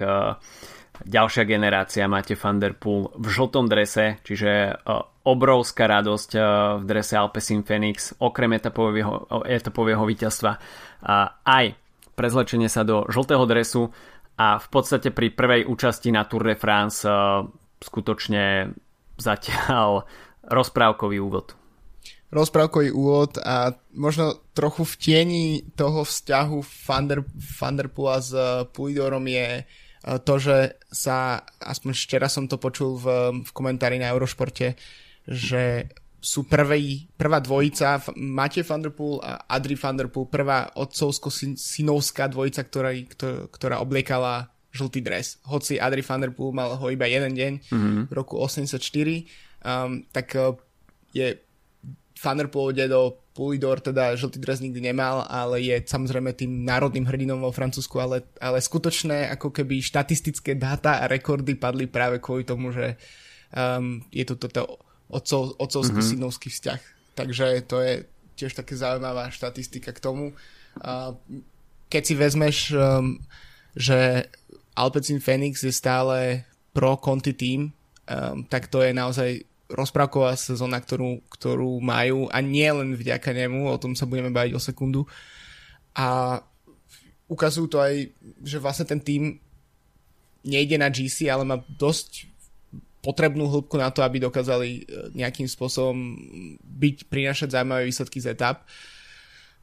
ďalšia 1.05 1.43
generácia 1.47 2.07
máte 2.09 2.35
Van 2.35 2.59
Der 2.59 2.75
Poel 2.75 3.11
v 3.15 3.27
žltom 3.27 3.69
drese, 3.69 4.19
čiže 4.25 4.79
obrovská 5.23 5.85
radosť 5.87 6.31
v 6.79 6.83
drese 6.83 7.15
Alpecin 7.15 7.61
Phoenix, 7.63 8.15
okrem 8.17 8.55
etapového, 8.57 9.27
etapového 9.45 10.03
víťazstva 10.03 10.51
aj 11.45 11.65
prezlečenie 12.19 12.67
sa 12.67 12.83
do 12.83 13.07
žltého 13.07 13.47
dresu 13.47 13.95
a 14.35 14.59
v 14.59 14.67
podstate 14.67 15.11
pri 15.15 15.31
prvej 15.31 15.63
účasti 15.67 16.11
na 16.11 16.27
Tour 16.27 16.43
de 16.43 16.55
France 16.59 17.07
uh, 17.07 17.47
skutočne 17.79 18.75
zatiaľ 19.15 20.03
rozprávkový 20.47 21.19
úvod. 21.19 21.55
Rozprávkový 22.31 22.91
úvod 22.91 23.39
a 23.39 23.75
možno 23.95 24.39
trochu 24.51 24.83
v 24.83 24.95
tieni 24.99 25.45
toho 25.75 26.03
vzťahu 26.03 26.59
Vanderpoola 27.59 28.19
s 28.19 28.31
uh, 28.35 28.67
Pulidorom 28.67 29.23
je 29.27 29.63
uh, 29.63 29.67
to, 29.99 30.33
že 30.39 30.79
sa, 30.87 31.43
aspoň 31.59 31.91
včera 31.91 32.27
som 32.31 32.47
to 32.47 32.55
počul 32.55 32.95
v, 32.95 33.07
v 33.43 33.51
komentári 33.51 33.99
na 33.99 34.15
Eurošporte, 34.15 34.79
že 35.27 35.91
sú 36.19 36.47
prvý, 36.47 37.07
prvá 37.15 37.39
dvojica, 37.39 38.03
Matej 38.15 38.67
van 38.67 38.83
der 38.83 38.91
Poel 38.91 39.23
a 39.23 39.39
Adri 39.47 39.75
van 39.79 39.95
der 39.95 40.11
Poel, 40.11 40.27
prvá 40.27 40.67
otcovsko-synovská 40.75 42.27
dvojica, 42.27 42.67
ktorá, 42.67 42.91
ktorá 43.51 43.79
obliekala 43.79 44.51
žltý 44.75 44.99
dres. 44.99 45.39
Hoci 45.47 45.79
Adri 45.79 46.03
van 46.03 46.21
der 46.21 46.35
Poel 46.35 46.51
mal 46.51 46.75
ho 46.75 46.87
iba 46.91 47.07
jeden 47.07 47.33
deň 47.33 47.53
mm-hmm. 47.71 48.03
v 48.07 48.11
roku 48.11 48.35
84, 48.35 48.83
um, 49.63 50.03
tak 50.11 50.27
uh, 50.35 50.55
je 51.15 51.39
van 52.19 52.37
der 52.37 52.51
Poel 52.51 52.75
dedo 52.75 53.28
Pulidor 53.39 53.79
teda 53.79 54.19
žltý 54.19 54.35
dres 54.43 54.59
nikdy 54.59 54.91
nemal, 54.91 55.23
ale 55.23 55.63
je 55.63 55.79
samozrejme 55.79 56.35
tým 56.35 56.67
národným 56.67 57.07
hrdinom 57.07 57.39
vo 57.39 57.55
Francúzsku, 57.55 57.95
ale, 57.95 58.27
ale 58.35 58.59
skutočné 58.59 59.31
ako 59.39 59.55
keby 59.55 59.79
štatistické 59.79 60.59
dáta 60.59 60.99
a 60.99 61.07
rekordy 61.07 61.55
padli 61.55 61.87
práve 61.87 62.19
kvôli 62.19 62.43
tomu, 62.43 62.75
že 62.75 62.99
um, 63.55 64.03
je 64.11 64.27
tu 64.27 64.35
toto 64.35 64.83
otcov, 65.07 65.55
mm-hmm. 65.55 66.19
vzťah. 66.51 66.81
Takže 67.15 67.63
to 67.63 67.79
je 67.79 67.93
tiež 68.35 68.59
také 68.59 68.75
zaujímavá 68.75 69.31
štatistika 69.31 69.95
k 69.95 70.03
tomu. 70.03 70.35
Keď 71.87 72.03
si 72.03 72.13
vezmeš, 72.19 72.75
um, 72.75 73.23
že 73.71 74.27
Alpecin 74.75 75.23
Phoenix 75.23 75.63
je 75.63 75.71
stále 75.71 76.43
pro 76.75 76.99
Conti 76.99 77.31
team, 77.31 77.71
um, 77.71 78.43
tak 78.51 78.67
to 78.67 78.83
je 78.83 78.91
naozaj 78.91 79.47
rozprávková 79.69 80.33
sezóna, 80.33 80.81
ktorú, 80.81 81.21
ktorú 81.29 81.77
majú 81.79 82.25
a 82.33 82.41
nie 82.41 82.65
len 82.65 82.97
vďaka 82.97 83.29
nemu, 83.31 83.69
o 83.69 83.77
tom 83.77 83.93
sa 83.93 84.09
budeme 84.09 84.33
baviť 84.33 84.53
o 84.57 84.61
sekundu. 84.61 85.01
A 85.93 86.37
ukazujú 87.29 87.67
to 87.69 87.77
aj, 87.77 88.09
že 88.41 88.57
vlastne 88.57 88.89
ten 88.89 88.99
tým 88.99 89.37
nejde 90.41 90.81
na 90.81 90.89
GC, 90.89 91.29
ale 91.29 91.45
má 91.45 91.61
dosť 91.77 92.25
potrebnú 92.99 93.47
hĺbku 93.47 93.79
na 93.79 93.93
to, 93.93 94.03
aby 94.03 94.19
dokázali 94.19 94.69
e, 94.69 94.81
nejakým 95.15 95.47
spôsobom 95.47 95.95
byť, 96.59 97.07
prinašať 97.07 97.55
zaujímavé 97.55 97.87
výsledky 97.87 98.19
z 98.19 98.35
etap. 98.35 98.67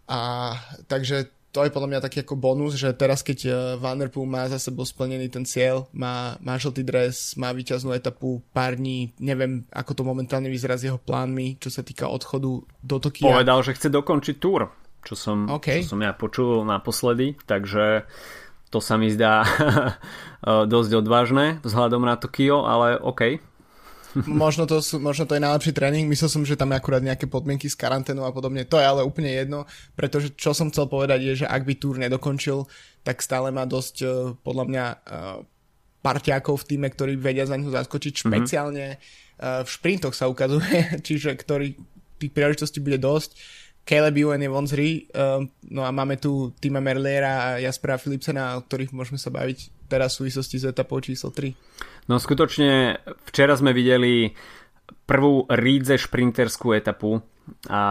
A 0.09 0.53
takže 0.89 1.29
to 1.57 1.65
je 1.65 1.73
podľa 1.73 1.89
mňa 1.97 2.05
taký 2.05 2.21
ako 2.21 2.37
bonus, 2.37 2.77
že 2.77 2.93
teraz 2.93 3.25
keď 3.25 3.39
e, 3.49 3.51
Vanderpool 3.81 4.29
má 4.29 4.45
za 4.45 4.61
sebou 4.61 4.85
splnený 4.85 5.33
ten 5.33 5.49
cieľ, 5.49 5.89
má, 5.97 6.37
má 6.45 6.61
žltý 6.61 6.85
dres, 6.85 7.33
má 7.41 7.49
výťaznú 7.57 7.97
etapu 7.97 8.45
pár 8.53 8.77
dní, 8.77 9.17
neviem 9.17 9.65
ako 9.73 9.97
to 9.97 10.03
momentálne 10.05 10.53
vyzerá 10.53 10.77
s 10.77 10.85
jeho 10.85 11.01
plánmi, 11.01 11.57
čo 11.57 11.73
sa 11.73 11.81
týka 11.81 12.13
odchodu 12.13 12.61
do 12.61 12.97
Tokia. 13.01 13.25
Povedal, 13.25 13.65
že 13.65 13.73
chce 13.73 13.89
dokončiť 13.89 14.37
túr, 14.37 14.69
čo 15.01 15.17
som, 15.17 15.49
okay. 15.49 15.81
čo 15.81 15.97
som 15.97 16.05
ja 16.05 16.13
počul 16.13 16.61
naposledy, 16.69 17.41
takže 17.49 18.05
to 18.69 18.85
sa 18.85 19.01
mi 19.01 19.09
zdá 19.09 19.49
dosť 20.77 20.93
odvážne 20.93 21.65
vzhľadom 21.65 22.05
na 22.05 22.21
Tokio, 22.21 22.69
ale 22.69 23.01
OK. 23.01 23.41
Možno, 24.25 24.65
to 24.65 24.81
sú, 24.81 24.97
možno 24.97 25.29
to 25.29 25.37
je 25.37 25.45
najlepší 25.45 25.73
tréning, 25.77 26.09
myslel 26.09 26.31
som, 26.33 26.43
že 26.43 26.57
tam 26.57 26.73
je 26.73 26.81
akurát 26.81 27.05
nejaké 27.05 27.29
podmienky 27.29 27.69
s 27.69 27.77
karanténou 27.77 28.25
a 28.25 28.33
podobne, 28.33 28.65
to 28.65 28.81
je 28.81 28.87
ale 28.87 29.05
úplne 29.05 29.29
jedno, 29.29 29.69
pretože 29.93 30.33
čo 30.39 30.57
som 30.57 30.73
chcel 30.73 30.89
povedať 30.89 31.21
je, 31.23 31.33
že 31.45 31.47
ak 31.47 31.63
by 31.69 31.75
túr 31.77 32.01
nedokončil, 32.01 32.65
tak 33.05 33.21
stále 33.21 33.53
má 33.53 33.69
dosť 33.69 33.97
e, 34.03 34.07
podľa 34.41 34.65
mňa 34.67 34.85
e, 34.89 34.97
parťákov 36.01 36.55
v 36.63 36.69
týme, 36.69 36.89
ktorí 36.89 37.21
vedia 37.21 37.45
za 37.45 37.61
ňu 37.61 37.69
zaskočiť, 37.71 38.13
mhm. 38.15 38.21
špeciálne 38.23 38.87
mm-hmm. 38.97 39.63
v 39.63 39.69
šprintoch 39.69 40.15
sa 40.17 40.31
ukazuje, 40.31 40.95
čiže 41.07 41.37
ktorý 41.37 41.77
tých 42.17 42.33
príležitostí 42.33 42.81
bude 42.81 42.97
dosť 42.97 43.37
Caleb 43.87 44.19
Ewan 44.19 44.43
je 44.43 44.51
von 44.51 44.67
zri, 44.67 45.07
um, 45.15 45.47
no 45.71 45.87
a 45.87 45.95
máme 45.95 46.19
tu 46.19 46.51
Tima 46.59 46.83
Merliera 46.83 47.33
a 47.39 47.63
Jaspera 47.63 47.95
Philipsena, 47.95 48.59
o 48.59 48.67
ktorých 48.67 48.91
môžeme 48.91 49.15
sa 49.15 49.31
baviť 49.31 49.71
teraz 49.87 50.15
v 50.17 50.27
súvislosti 50.27 50.57
s 50.61 50.65
etapou 50.69 50.99
číslo 51.01 51.31
3. 51.31 52.11
No 52.11 52.19
skutočne 52.19 53.03
včera 53.27 53.55
sme 53.59 53.75
videli 53.75 54.31
prvú 55.07 55.47
rídze 55.51 55.99
šprinterskú 55.99 56.75
etapu 56.75 57.19
a 57.71 57.83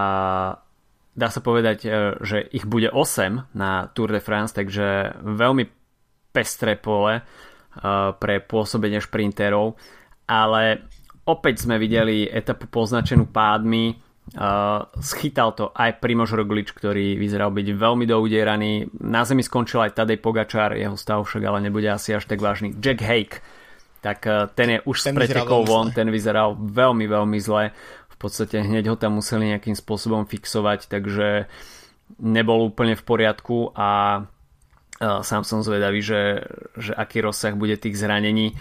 dá 1.16 1.28
sa 1.32 1.40
povedať, 1.40 1.78
e, 1.88 1.90
že 2.24 2.38
ich 2.52 2.68
bude 2.68 2.92
8 2.92 3.56
na 3.56 3.88
Tour 3.96 4.12
de 4.12 4.20
France, 4.20 4.52
takže 4.52 5.16
veľmi 5.24 5.64
pestré 6.36 6.76
pole 6.76 7.20
e, 7.20 7.24
pre 8.20 8.44
pôsobenie 8.44 9.00
šprinterov, 9.00 9.80
ale 10.28 10.88
opäť 11.24 11.64
sme 11.64 11.80
videli 11.80 12.28
etapu 12.28 12.68
poznačenú 12.68 13.32
pádmi, 13.32 14.05
Uh, 14.34 14.90
schytal 15.06 15.54
to 15.54 15.70
aj 15.70 16.02
Primož 16.02 16.34
Roglič, 16.34 16.74
ktorý 16.74 17.14
vyzeral 17.14 17.54
byť 17.54 17.68
veľmi 17.78 18.10
doudieraný. 18.10 18.90
Na 19.06 19.22
zemi 19.22 19.46
skončil 19.46 19.86
aj 19.86 20.02
Tadej 20.02 20.18
Pogačar, 20.18 20.74
jeho 20.74 20.98
stav 20.98 21.22
však 21.22 21.46
ale 21.46 21.62
nebude 21.62 21.86
asi 21.94 22.18
až 22.18 22.26
tak 22.26 22.42
vážny. 22.42 22.74
Jack 22.82 23.06
Hake, 23.06 23.46
tak 24.02 24.26
uh, 24.26 24.50
ten 24.50 24.76
je 24.76 24.80
už 24.82 24.98
ten 25.06 25.14
s 25.14 25.18
pretekou 25.22 25.62
von, 25.62 25.94
ten 25.94 26.10
vyzeral 26.10 26.58
veľmi, 26.58 27.06
veľmi 27.06 27.38
zle. 27.38 27.70
V 28.10 28.18
podstate 28.18 28.66
hneď 28.66 28.90
ho 28.90 28.98
tam 28.98 29.22
museli 29.22 29.54
nejakým 29.54 29.78
spôsobom 29.78 30.26
fixovať, 30.26 30.90
takže 30.90 31.46
nebol 32.18 32.66
úplne 32.66 32.98
v 32.98 33.04
poriadku 33.06 33.78
a 33.78 34.22
sám 35.02 35.44
som 35.44 35.60
zvedavý, 35.60 36.00
že, 36.00 36.46
že 36.80 36.96
aký 36.96 37.24
rozsah 37.24 37.56
bude 37.56 37.76
tých 37.76 38.00
zranení. 38.00 38.56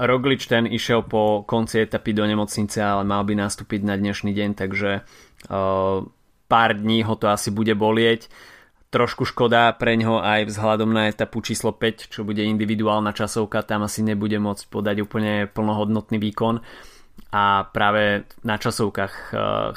Roglič 0.00 0.48
ten 0.50 0.66
išiel 0.66 1.04
po 1.06 1.44
konci 1.46 1.84
etapy 1.84 2.16
do 2.16 2.26
nemocnice, 2.26 2.80
ale 2.80 3.04
mal 3.06 3.22
by 3.22 3.38
nastúpiť 3.38 3.86
na 3.86 3.94
dnešný 3.94 4.32
deň, 4.34 4.50
takže 4.56 5.04
pár 6.48 6.70
dní 6.74 7.04
ho 7.04 7.14
to 7.14 7.28
asi 7.28 7.52
bude 7.52 7.76
bolieť. 7.76 8.26
Trošku 8.90 9.26
škoda 9.26 9.74
pre 9.74 9.98
ňo 9.98 10.22
aj 10.22 10.54
vzhľadom 10.54 10.94
na 10.94 11.10
etapu 11.10 11.42
číslo 11.42 11.74
5, 11.74 12.14
čo 12.14 12.22
bude 12.22 12.46
individuálna 12.46 13.10
časovka, 13.10 13.66
tam 13.66 13.82
asi 13.82 14.06
nebude 14.06 14.38
môcť 14.38 14.70
podať 14.70 15.02
úplne 15.02 15.50
plnohodnotný 15.50 16.22
výkon 16.22 16.62
a 17.34 17.66
práve 17.74 18.26
na 18.46 18.54
časovkách 18.54 19.14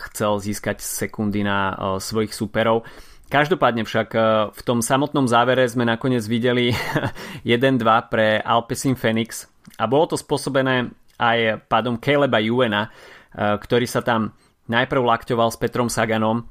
chcel 0.10 0.32
získať 0.38 0.86
sekundy 0.86 1.42
na 1.42 1.74
svojich 1.98 2.30
superov. 2.30 2.86
Každopádne 3.28 3.84
však 3.84 4.10
e, 4.16 4.20
v 4.52 4.62
tom 4.64 4.80
samotnom 4.80 5.28
závere 5.28 5.68
sme 5.68 5.84
nakoniec 5.84 6.24
videli 6.26 6.72
1-2 7.44 7.84
pre 8.08 8.40
Alpecin 8.40 8.96
Phoenix 8.96 9.52
a 9.76 9.86
bolo 9.86 10.12
to 10.12 10.16
spôsobené 10.16 10.92
aj 11.18 11.66
pádom 11.66 11.98
Caleba 11.98 12.38
Juena, 12.38 12.94
ktorý 13.34 13.90
sa 13.90 14.06
tam 14.06 14.38
najprv 14.70 15.02
lakťoval 15.02 15.50
s 15.50 15.58
Petrom 15.58 15.90
Saganom. 15.90 16.46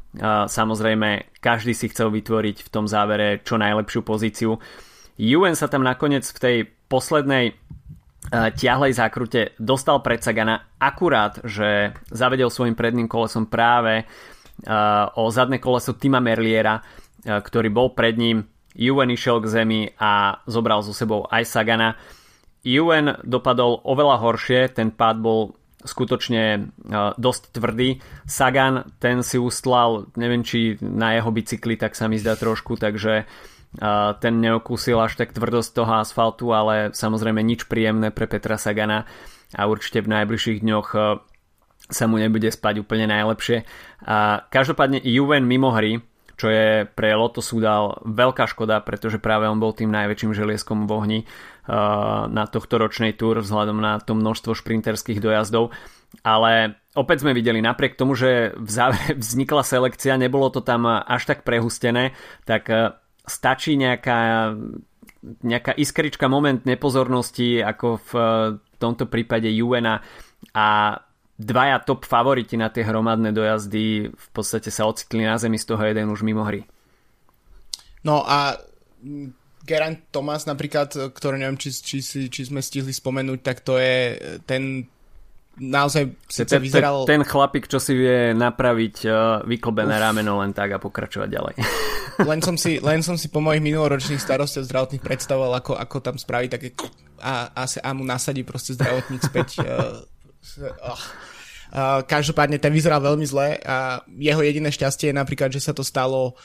Samozrejme, 0.50 1.38
každý 1.38 1.70
si 1.70 1.86
chcel 1.86 2.10
vytvoriť 2.10 2.66
v 2.66 2.72
tom 2.74 2.90
závere 2.90 3.46
čo 3.46 3.62
najlepšiu 3.62 4.02
pozíciu. 4.02 4.58
Juven 5.16 5.54
sa 5.54 5.70
tam 5.70 5.86
nakoniec 5.86 6.26
v 6.26 6.42
tej 6.42 6.56
poslednej 6.90 7.54
ťahlej 8.34 8.92
zákrute 8.98 9.54
dostal 9.62 10.02
pred 10.02 10.18
Sagana 10.18 10.66
akurát, 10.82 11.38
že 11.46 11.94
zavedel 12.10 12.50
svojim 12.50 12.74
predným 12.74 13.06
kolesom 13.06 13.46
práve 13.46 14.02
o 15.16 15.24
zadné 15.28 15.60
koleso 15.60 15.92
Tima 15.92 16.22
Merliera, 16.22 16.80
ktorý 17.26 17.68
bol 17.68 17.92
pred 17.92 18.16
ním. 18.16 18.48
Juven 18.76 19.12
išiel 19.12 19.40
k 19.40 19.50
zemi 19.50 19.80
a 20.00 20.40
zobral 20.48 20.80
so 20.80 20.96
sebou 20.96 21.28
aj 21.28 21.44
Sagana. 21.48 21.96
Juven 22.64 23.20
dopadol 23.24 23.80
oveľa 23.84 24.16
horšie, 24.20 24.72
ten 24.72 24.92
pád 24.92 25.16
bol 25.20 25.56
skutočne 25.86 26.74
dosť 27.14 27.42
tvrdý. 27.54 28.02
Sagan, 28.26 28.90
ten 28.98 29.22
si 29.22 29.38
ustlal, 29.38 30.10
neviem 30.18 30.42
či 30.42 30.74
na 30.82 31.14
jeho 31.14 31.30
bicykli, 31.30 31.78
tak 31.78 31.94
sa 31.94 32.10
mi 32.10 32.18
zdá 32.18 32.34
trošku, 32.34 32.74
takže 32.74 33.24
ten 34.18 34.34
neokúsil 34.40 34.98
až 34.98 35.20
tak 35.20 35.36
tvrdosť 35.36 35.70
toho 35.76 35.92
asfaltu, 36.00 36.50
ale 36.50 36.90
samozrejme 36.96 37.38
nič 37.44 37.68
príjemné 37.70 38.10
pre 38.10 38.26
Petra 38.26 38.58
Sagana 38.58 39.06
a 39.54 39.62
určite 39.70 40.02
v 40.02 40.10
najbližších 40.10 40.64
dňoch 40.64 40.88
sa 41.86 42.04
mu 42.10 42.18
nebude 42.18 42.50
spať 42.50 42.82
úplne 42.82 43.06
najlepšie. 43.10 43.66
A 44.06 44.46
každopádne 44.50 45.02
Juven 45.02 45.46
mimo 45.46 45.70
hry, 45.70 46.02
čo 46.36 46.52
je 46.52 46.84
pre 46.84 47.16
Loto 47.16 47.40
Sudal 47.40 48.02
veľká 48.04 48.44
škoda, 48.50 48.84
pretože 48.84 49.16
práve 49.16 49.48
on 49.48 49.56
bol 49.56 49.72
tým 49.72 49.88
najväčším 49.88 50.36
želieskom 50.36 50.84
v 50.84 50.92
ohni 50.92 51.18
uh, 51.24 52.28
na 52.28 52.44
tohto 52.44 52.76
ročnej 52.76 53.16
túr 53.16 53.40
vzhľadom 53.40 53.80
na 53.80 53.98
to 54.04 54.12
množstvo 54.12 54.52
šprinterských 54.52 55.22
dojazdov. 55.22 55.72
Ale 56.20 56.76
opäť 56.92 57.24
sme 57.24 57.32
videli, 57.32 57.64
napriek 57.64 57.96
tomu, 57.96 58.12
že 58.12 58.52
v 58.52 58.68
závere 58.68 59.16
vznikla 59.22 59.64
selekcia, 59.64 60.20
nebolo 60.20 60.52
to 60.52 60.60
tam 60.60 60.84
až 60.86 61.24
tak 61.24 61.40
prehustené, 61.46 62.12
tak 62.44 62.68
uh, 62.68 62.92
stačí 63.26 63.74
nejaká, 63.74 64.54
nejaká 65.42 65.74
iskrička, 65.74 66.30
moment 66.30 66.62
nepozornosti, 66.62 67.60
ako 67.60 67.98
v 67.98 68.12
eh, 68.14 68.28
tomto 68.78 69.10
prípade 69.10 69.50
Juena 69.50 70.00
a 70.54 70.94
dvaja 71.36 71.84
top 71.84 72.08
favoriti 72.08 72.56
na 72.56 72.72
tie 72.72 72.82
hromadné 72.82 73.32
dojazdy 73.32 74.08
v 74.08 74.28
podstate 74.32 74.72
sa 74.72 74.88
ocitli 74.88 75.24
na 75.24 75.36
zemi, 75.36 75.60
z 75.60 75.68
toho 75.68 75.82
jeden 75.84 76.08
už 76.08 76.24
mimo 76.24 76.42
hry. 76.42 76.64
No 78.04 78.24
a 78.24 78.56
Geraint 79.66 80.08
Thomas 80.08 80.48
napríklad, 80.48 81.12
ktorý 81.12 81.42
neviem, 81.42 81.60
či, 81.60 81.74
či, 81.74 82.00
či 82.30 82.42
sme 82.46 82.62
stihli 82.62 82.94
spomenúť, 82.94 83.40
tak 83.42 83.60
to 83.66 83.76
je 83.76 84.16
ten 84.46 84.86
naozaj 85.56 86.12
síce 86.28 86.56
vyzeral... 86.60 87.08
Ten, 87.08 87.20
ten 87.20 87.22
chlapík, 87.24 87.66
čo 87.68 87.80
si 87.80 87.96
vie 87.96 88.36
napraviť 88.36 88.96
uh, 89.08 89.16
vyklbené 89.44 89.96
Uf. 89.96 90.02
rameno 90.04 90.44
len 90.44 90.52
tak 90.52 90.76
a 90.76 90.78
pokračovať 90.78 91.28
ďalej. 91.28 91.56
Len 92.16 92.40
som 92.40 92.56
si, 92.56 92.80
len 92.80 93.04
som 93.04 93.20
si 93.20 93.28
po 93.28 93.44
mojich 93.44 93.60
minuloročných 93.60 94.16
starostiach 94.16 94.64
zdravotných 94.64 95.04
predstavoval, 95.04 95.60
ako, 95.60 95.76
ako 95.76 95.96
tam 96.00 96.16
spraví 96.16 96.48
také 96.48 96.72
a, 97.20 97.52
a, 97.52 97.68
a 97.68 97.90
mu 97.92 98.08
nasadí 98.08 98.40
proste 98.40 98.72
zdravotník 98.72 99.20
späť. 99.20 99.60
Uh, 99.60 100.00
uh. 100.60 101.00
Uh, 101.66 102.00
každopádne 102.06 102.62
ten 102.62 102.70
vyzeral 102.70 103.02
veľmi 103.02 103.26
zle 103.26 103.58
a 103.66 104.00
jeho 104.06 104.38
jediné 104.38 104.70
šťastie 104.70 105.10
je 105.10 105.18
napríklad, 105.18 105.50
že 105.50 105.58
sa 105.58 105.74
to 105.74 105.82
stalo 105.82 106.38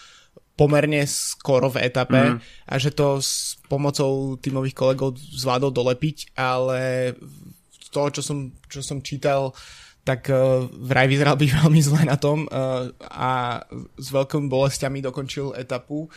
pomerne 0.58 1.06
skoro 1.06 1.70
v 1.70 1.86
etape 1.86 2.22
mm. 2.36 2.38
a 2.68 2.74
že 2.82 2.92
to 2.92 3.22
s 3.22 3.62
pomocou 3.70 4.36
tímových 4.42 4.76
kolegov 4.76 5.16
zvládol 5.18 5.72
dolepiť, 5.72 6.34
ale 6.36 7.14
toho, 7.92 8.10
čo 8.10 8.22
som, 8.24 8.50
čo 8.66 8.82
som 8.82 9.04
čítal, 9.04 9.54
tak 10.02 10.32
uh, 10.34 10.66
vraj 10.66 11.06
vyzeral 11.06 11.38
byť 11.38 11.50
veľmi 11.62 11.82
zle 11.84 12.02
na 12.08 12.18
tom 12.18 12.50
uh, 12.50 12.90
a 13.02 13.62
s 13.98 14.08
veľkými 14.10 14.50
bolestiami 14.50 15.06
dokončil 15.06 15.54
etapu. 15.54 16.10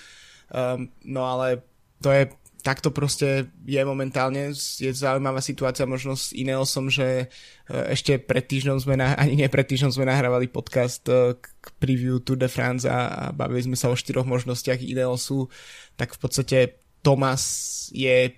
Um, 0.49 0.88
no 1.05 1.29
ale 1.29 1.61
to 2.01 2.12
je 2.12 2.29
takto 2.64 2.88
proste 2.88 3.53
je 3.68 3.83
momentálne, 3.85 4.57
je 4.57 4.90
zaujímavá 4.90 5.44
situácia. 5.44 5.85
Možno 5.85 6.16
s 6.16 6.33
Ineosom, 6.33 6.88
že 6.88 7.29
uh, 7.29 7.92
ešte 7.92 8.16
pred 8.16 8.40
týždňom 8.40 8.81
sme, 8.81 8.96
na, 8.96 9.12
ani 9.20 9.37
nie 9.37 9.48
pred 9.53 9.68
týždňom 9.68 9.92
sme 9.92 10.09
nahrávali 10.09 10.48
podcast 10.48 11.05
uh, 11.12 11.37
k 11.37 11.66
preview 11.77 12.24
Tour 12.24 12.40
de 12.40 12.48
France 12.48 12.88
a, 12.88 13.12
a 13.12 13.24
bavili 13.37 13.68
sme 13.68 13.77
sa 13.77 13.92
o 13.92 13.94
štyroch 13.94 14.24
možnostiach 14.24 14.81
Ineosu, 14.81 15.53
tak 16.00 16.16
v 16.16 16.18
podstate 16.24 16.59
Thomas 17.05 17.44
je 17.92 18.33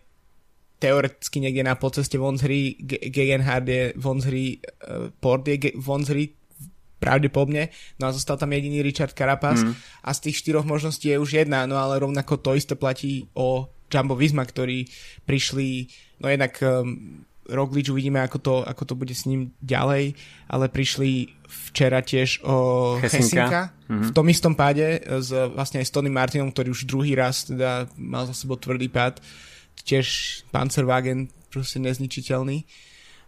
teoreticky 0.82 1.40
niekde 1.40 1.62
na 1.62 1.78
poceste 1.78 2.18
von 2.18 2.34
z 2.34 2.42
hry, 2.50 2.60
Gegenhard 3.08 3.64
je 3.64 3.94
von 3.94 4.18
z 4.18 4.26
hry, 4.26 4.46
uh, 4.58 5.14
Port 5.22 5.46
je 5.46 5.70
von 5.78 6.02
z 6.02 6.10
hry, 6.10 6.24
pravdepodobne, 6.96 7.68
no 8.00 8.08
a 8.08 8.16
zostal 8.16 8.40
tam 8.40 8.50
jediný 8.50 8.80
Richard 8.80 9.12
Carapaz 9.12 9.60
mm. 9.62 10.02
a 10.02 10.10
z 10.16 10.18
tých 10.26 10.40
štyroch 10.42 10.64
možností 10.64 11.12
je 11.12 11.20
už 11.20 11.44
jedna, 11.44 11.68
no 11.68 11.76
ale 11.76 12.00
rovnako 12.00 12.40
to 12.40 12.56
isté 12.56 12.72
platí 12.72 13.28
o 13.36 13.68
Jumbo 13.87 14.18
Visma, 14.18 14.42
ktorí 14.42 14.87
prišli, 15.25 15.87
no 16.22 16.27
jednak 16.27 16.59
um, 16.62 17.22
Roglič 17.46 17.94
uvidíme, 17.94 18.18
ako 18.18 18.38
to, 18.42 18.55
ako 18.66 18.83
to 18.83 18.94
bude 18.99 19.14
s 19.14 19.25
ním 19.27 19.55
ďalej, 19.62 20.18
ale 20.51 20.66
prišli 20.66 21.31
včera 21.46 22.03
tiež 22.03 22.42
o 22.42 22.57
Hesinka, 22.99 23.70
mm-hmm. 23.87 24.11
v 24.11 24.11
tom 24.11 24.27
istom 24.27 24.59
páde 24.59 24.99
s, 24.99 25.31
vlastne 25.31 25.79
aj 25.79 25.87
s 25.87 25.94
Tony 25.94 26.11
Martinom, 26.11 26.51
ktorý 26.51 26.75
už 26.75 26.90
druhý 26.90 27.14
raz 27.14 27.46
teda 27.46 27.87
mal 27.94 28.27
za 28.27 28.35
sebou 28.35 28.59
tvrdý 28.59 28.90
pád. 28.90 29.22
Tiež 29.87 30.42
Panzerwagen 30.51 31.31
proste 31.46 31.79
nezničiteľný. 31.79 32.66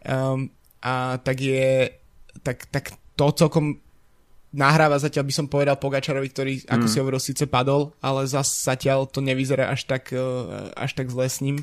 Um, 0.02 0.50
a 0.82 1.22
tak 1.22 1.38
je, 1.38 1.94
tak, 2.42 2.66
tak 2.74 2.98
to 3.14 3.30
celkom 3.34 3.78
nahráva 4.52 4.96
zatiaľ 4.96 5.24
by 5.28 5.34
som 5.34 5.46
povedal 5.50 5.76
Pogačarovi, 5.76 6.28
ktorý, 6.32 6.52
mm. 6.64 6.72
ako 6.72 6.86
si 6.88 6.96
hovoril, 7.00 7.20
síce 7.20 7.44
padol, 7.44 7.92
ale 8.00 8.24
zas 8.24 8.48
zatiaľ 8.64 9.08
to 9.08 9.20
nevyzerá 9.20 9.68
až 9.68 9.84
tak, 9.84 10.12
uh, 10.16 10.72
až 10.72 10.96
tak 10.96 11.12
zle 11.12 11.28
s 11.28 11.44
ním. 11.44 11.60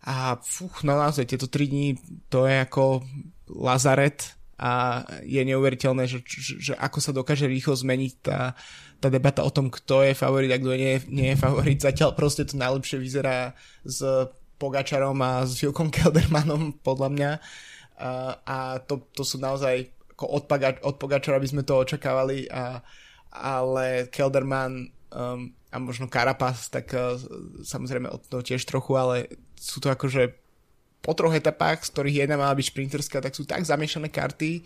A 0.00 0.40
fuch, 0.40 0.80
no 0.82 0.96
naozaj, 0.96 1.28
tieto 1.28 1.46
3 1.46 1.70
dní 1.70 1.88
to 2.32 2.48
je 2.48 2.56
ako 2.64 3.04
lazaret 3.52 4.32
a 4.60 5.04
je 5.24 5.40
neuveriteľné, 5.40 6.04
že, 6.04 6.20
že, 6.24 6.72
že 6.72 6.72
ako 6.76 6.98
sa 7.00 7.12
dokáže 7.16 7.48
rýchlo 7.48 7.76
zmeniť 7.76 8.12
tá, 8.20 8.52
tá 9.00 9.08
debata 9.08 9.40
o 9.40 9.52
tom, 9.52 9.72
kto 9.72 10.04
je 10.04 10.12
favorit 10.12 10.52
a 10.52 10.60
kto 10.60 10.72
nie, 10.76 11.00
nie 11.08 11.28
je 11.32 11.40
favorit. 11.40 11.80
Zatiaľ 11.80 12.12
proste 12.12 12.44
to 12.44 12.60
najlepšie 12.60 13.00
vyzerá 13.00 13.56
s 13.84 14.04
Pogačarom 14.60 15.16
a 15.24 15.48
s 15.48 15.56
Filkom 15.56 15.88
Keldermanom, 15.88 16.76
podľa 16.84 17.08
mňa. 17.08 17.30
A, 18.00 18.10
a 18.44 18.56
to, 18.84 19.08
to 19.16 19.24
sú 19.24 19.40
naozaj 19.40 19.99
ako 20.20 20.36
od, 20.36 20.44
Paga, 20.44 20.76
od 20.84 21.00
Pogačara 21.00 21.40
by 21.40 21.48
sme 21.48 21.62
to 21.64 21.80
očakávali, 21.80 22.44
a, 22.52 22.84
ale 23.32 24.12
Kelderman 24.12 24.92
um, 25.08 25.48
a 25.72 25.76
možno 25.80 26.12
Carapaz, 26.12 26.68
tak 26.68 26.92
uh, 26.92 27.16
samozrejme 27.64 28.12
od 28.12 28.20
toho 28.28 28.44
tiež 28.44 28.60
trochu, 28.68 29.00
ale 29.00 29.32
sú 29.56 29.80
to 29.80 29.88
akože 29.88 30.36
po 31.00 31.16
troch 31.16 31.32
etapách, 31.32 31.88
z 31.88 31.96
ktorých 31.96 32.20
jedna 32.28 32.36
mala 32.36 32.52
byť 32.52 32.68
šprinterská, 32.68 33.24
tak 33.24 33.32
sú 33.32 33.48
tak 33.48 33.64
zamiešané 33.64 34.12
karty, 34.12 34.60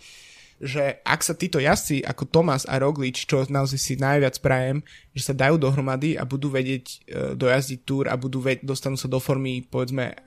že 0.59 0.99
ak 1.07 1.23
sa 1.23 1.31
títo 1.31 1.63
jazdci 1.63 2.03
ako 2.03 2.27
Tomas 2.27 2.67
a 2.67 2.75
Roglič, 2.75 3.23
čo 3.23 3.47
naozaj 3.47 3.79
si 3.79 3.95
najviac 3.95 4.43
prajem, 4.43 4.83
že 5.15 5.31
sa 5.31 5.33
dajú 5.35 5.55
dohromady 5.55 6.19
a 6.19 6.27
budú 6.27 6.51
vedieť 6.51 6.85
uh, 6.91 6.95
dojazdiť 7.39 7.79
túr 7.87 8.11
a 8.11 8.19
budú 8.19 8.43
ved- 8.43 8.63
dostanú 8.67 8.99
sa 8.99 9.07
do 9.07 9.23
formy 9.23 9.63
povedzme 9.63 10.11
uh, 10.11 10.19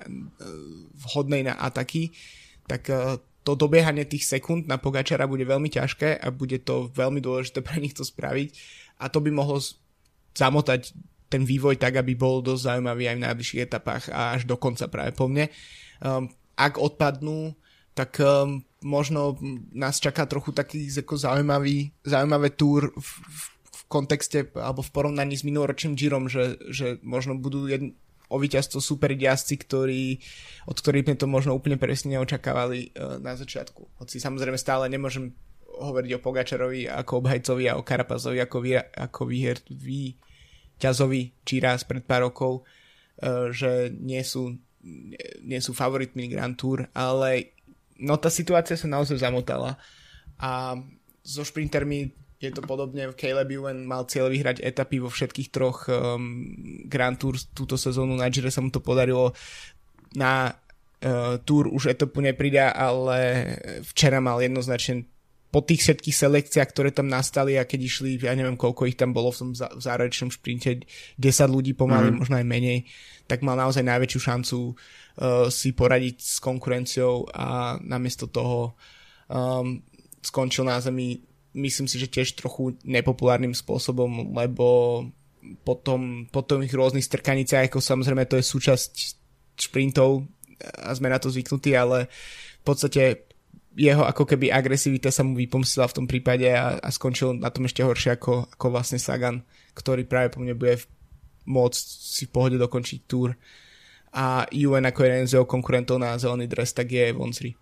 vhodnej 1.05 1.45
na 1.45 1.61
ataky, 1.61 2.17
tak 2.64 2.88
uh, 2.88 3.21
to 3.46 3.55
dobiehanie 3.55 4.05
tých 4.05 4.29
sekúnd 4.29 4.68
na 4.68 4.77
Pogačara 4.77 5.24
bude 5.31 5.46
veľmi 5.46 5.72
ťažké 5.72 6.20
a 6.20 6.27
bude 6.29 6.61
to 6.62 6.92
veľmi 6.92 7.22
dôležité 7.22 7.64
pre 7.64 7.81
nich 7.81 7.94
to 7.96 8.05
spraviť 8.05 8.48
a 8.98 9.09
to 9.09 9.22
by 9.22 9.31
mohlo 9.31 9.62
zamotať 10.35 10.92
ten 11.29 11.44
vývoj 11.44 11.77
tak, 11.77 12.01
aby 12.01 12.16
bol 12.16 12.40
dosť 12.40 12.62
zaujímavý 12.72 13.05
aj 13.12 13.16
v 13.20 13.24
najbližších 13.29 13.64
etapách 13.68 14.05
a 14.09 14.37
až 14.37 14.48
do 14.48 14.57
konca 14.57 14.88
práve 14.88 15.12
po 15.12 15.29
mne. 15.29 15.53
Um, 16.01 16.33
ak 16.57 16.81
odpadnú, 16.81 17.53
tak 17.92 18.16
um, 18.24 18.64
možno 18.81 19.37
nás 19.77 20.01
čaká 20.01 20.24
trochu 20.24 20.57
taký 20.57 20.88
ako 20.88 21.20
zaujímavý, 21.20 21.92
zaujímavé 22.07 22.57
túr 22.57 22.94
v, 22.96 23.11
v, 23.68 23.81
kontexte 23.88 24.48
alebo 24.57 24.81
v 24.81 24.92
porovnaní 24.92 25.37
s 25.37 25.44
minuloročným 25.44 25.96
Girom, 25.96 26.33
že, 26.33 26.57
že 26.72 26.96
možno 27.05 27.37
budú 27.37 27.68
jedn, 27.68 27.92
o 28.29 28.37
víťazstvo 28.37 28.79
super 28.81 29.12
jazdci, 29.17 29.55
ktorí, 29.64 30.03
od 30.69 30.77
ktorých 30.77 31.05
sme 31.09 31.17
to 31.17 31.27
možno 31.27 31.57
úplne 31.57 31.81
presne 31.81 32.17
neočakávali 32.17 32.93
uh, 32.93 33.17
na 33.21 33.35
začiatku. 33.35 34.01
Hoci 34.01 34.21
samozrejme 34.21 34.61
stále 34.61 34.88
nemôžem 34.93 35.33
hovoriť 35.64 36.11
o 36.19 36.23
Pogačarovi 36.23 36.91
ako 36.91 37.25
obhajcovi 37.25 37.64
a 37.71 37.79
o 37.79 37.87
Karapazovi 37.87 38.38
ako, 38.43 38.57
vy, 38.61 38.71
ako 38.77 39.21
výher, 39.25 39.57
výťazovi 39.71 41.23
či 41.47 41.55
raz 41.62 41.88
pred 41.88 42.05
pár 42.05 42.29
rokov, 42.29 42.64
uh, 43.25 43.49
že 43.49 43.93
nie 43.97 44.21
sú, 44.21 44.57
nie 45.43 45.61
sú 45.64 45.73
favoritmi 45.73 46.29
Grand 46.29 46.55
Tour, 46.55 46.87
ale 46.93 47.57
no 47.99 48.21
tá 48.21 48.31
situácia 48.31 48.77
sa 48.79 48.87
naozaj 48.87 49.19
zamotala 49.25 49.81
a 50.38 50.79
so 51.25 51.43
šprintermi 51.43 52.14
je 52.38 52.51
to 52.55 52.62
podobne, 52.62 53.11
Caleb 53.18 53.51
Ewan 53.51 53.83
mal 53.83 54.07
cieľ 54.07 54.31
vyhrať 54.31 54.62
etapy 54.62 55.03
vo 55.03 55.11
všetkých 55.11 55.51
troch 55.51 55.90
um, 55.90 56.55
Grand 56.87 57.18
Tour 57.18 57.35
túto 57.51 57.74
sezónu, 57.74 58.14
na 58.14 58.31
Gire 58.31 58.55
sa 58.55 58.62
mu 58.62 58.70
to 58.70 58.79
podarilo, 58.79 59.35
na 60.14 60.55
uh, 60.55 61.35
Tour 61.42 61.66
už 61.66 61.90
etapu 61.90 62.22
nepridá, 62.22 62.70
ale 62.70 63.51
včera 63.83 64.22
mal 64.22 64.38
jednoznačne 64.38 65.03
po 65.48 65.64
tých 65.64 65.83
všetkých 65.83 66.14
selekciách, 66.14 66.68
ktoré 66.70 66.90
tam 66.92 67.09
nastali 67.09 67.57
a 67.57 67.64
keď 67.64 67.81
išli, 67.81 68.20
ja 68.20 68.37
neviem 68.37 68.55
koľko 68.55 68.85
ich 68.85 69.01
tam 69.01 69.16
bolo 69.16 69.33
v 69.33 69.38
tom 69.42 69.51
v 69.57 69.81
záverečnom 69.81 70.31
šprinte, 70.31 70.85
10 71.16 71.24
ľudí 71.48 71.72
pomaly, 71.72 72.12
mm. 72.14 72.16
možno 72.20 72.37
aj 72.38 72.46
menej, 72.46 72.85
tak 73.24 73.42
mal 73.42 73.59
naozaj 73.59 73.83
najväčšiu 73.83 74.20
šancu 74.20 74.59
uh, 74.62 75.48
si 75.51 75.74
poradiť 75.74 76.16
s 76.22 76.37
konkurenciou 76.38 77.35
a 77.35 77.81
namiesto 77.81 78.31
toho 78.31 78.79
um, 79.27 79.81
skončil 80.20 80.68
na 80.68 80.79
zemi 80.85 81.28
myslím 81.59 81.90
si, 81.90 81.99
že 81.99 82.07
tiež 82.07 82.38
trochu 82.38 82.79
nepopulárnym 82.87 83.53
spôsobom, 83.53 84.31
lebo 84.33 84.66
potom, 85.66 86.27
potom 86.31 86.62
ich 86.62 86.75
rôznych 86.75 87.07
strkaniciach, 87.07 87.68
ako 87.68 87.83
samozrejme 87.83 88.27
to 88.31 88.38
je 88.38 88.44
súčasť 88.47 88.92
šprintov 89.59 90.27
a 90.62 90.90
sme 90.94 91.11
na 91.11 91.18
to 91.18 91.31
zvyknutí, 91.31 91.75
ale 91.75 92.11
v 92.62 92.64
podstate 92.66 93.29
jeho 93.79 94.03
ako 94.03 94.27
keby 94.27 94.51
agresivita 94.51 95.14
sa 95.14 95.23
mu 95.23 95.38
vypomstila 95.38 95.87
v 95.87 95.97
tom 96.03 96.07
prípade 96.11 96.51
a, 96.51 96.83
a 96.83 96.88
skončil 96.90 97.38
na 97.38 97.51
tom 97.55 97.66
ešte 97.66 97.87
horšie 97.87 98.18
ako, 98.18 98.51
ako 98.59 98.66
vlastne 98.75 98.99
Sagan, 98.99 99.47
ktorý 99.79 100.03
práve 100.03 100.35
po 100.35 100.42
mne 100.42 100.59
bude 100.59 100.83
môcť 101.47 101.85
si 102.03 102.27
v 102.27 102.35
pohode 102.35 102.57
dokončiť 102.59 102.99
túr 103.07 103.38
a 104.11 104.51
UN 104.51 104.90
ako 104.90 105.01
jeden 105.07 105.27
z 105.31 105.38
jeho 105.38 105.47
konkurentov 105.47 106.03
na 106.03 106.18
zelený 106.18 106.51
dres, 106.51 106.75
tak 106.75 106.90
je 106.90 107.14
Vonsri. 107.14 107.55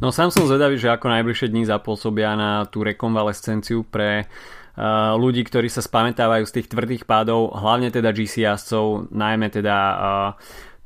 No 0.00 0.08
sám 0.08 0.32
som 0.32 0.48
zvedavý, 0.48 0.80
že 0.80 0.88
ako 0.88 1.12
najbližšie 1.12 1.52
dní 1.52 1.68
zapôsobia 1.68 2.32
na 2.32 2.64
tú 2.66 2.80
rekonvalescenciu 2.80 3.84
pre 3.84 4.24
uh, 4.24 5.12
ľudí, 5.14 5.44
ktorí 5.44 5.68
sa 5.68 5.84
spamätávajú 5.84 6.48
z 6.48 6.54
tých 6.56 6.70
tvrdých 6.72 7.04
pádov, 7.04 7.52
hlavne 7.52 7.92
teda 7.92 8.10
GC 8.16 8.48
jazdcov, 8.48 9.12
najmä 9.12 9.52
teda 9.52 9.76
uh, 9.76 9.98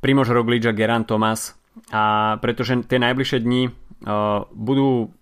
Primož 0.03 0.35
Roglič 0.35 0.67
a 0.67 0.75
Geran 0.75 1.07
Thomas. 1.07 1.55
A 1.95 2.37
pretože 2.43 2.75
tie 2.87 2.99
najbližšie 2.99 3.39
dni 3.43 3.71
uh, 3.71 4.47
budú 4.51 5.15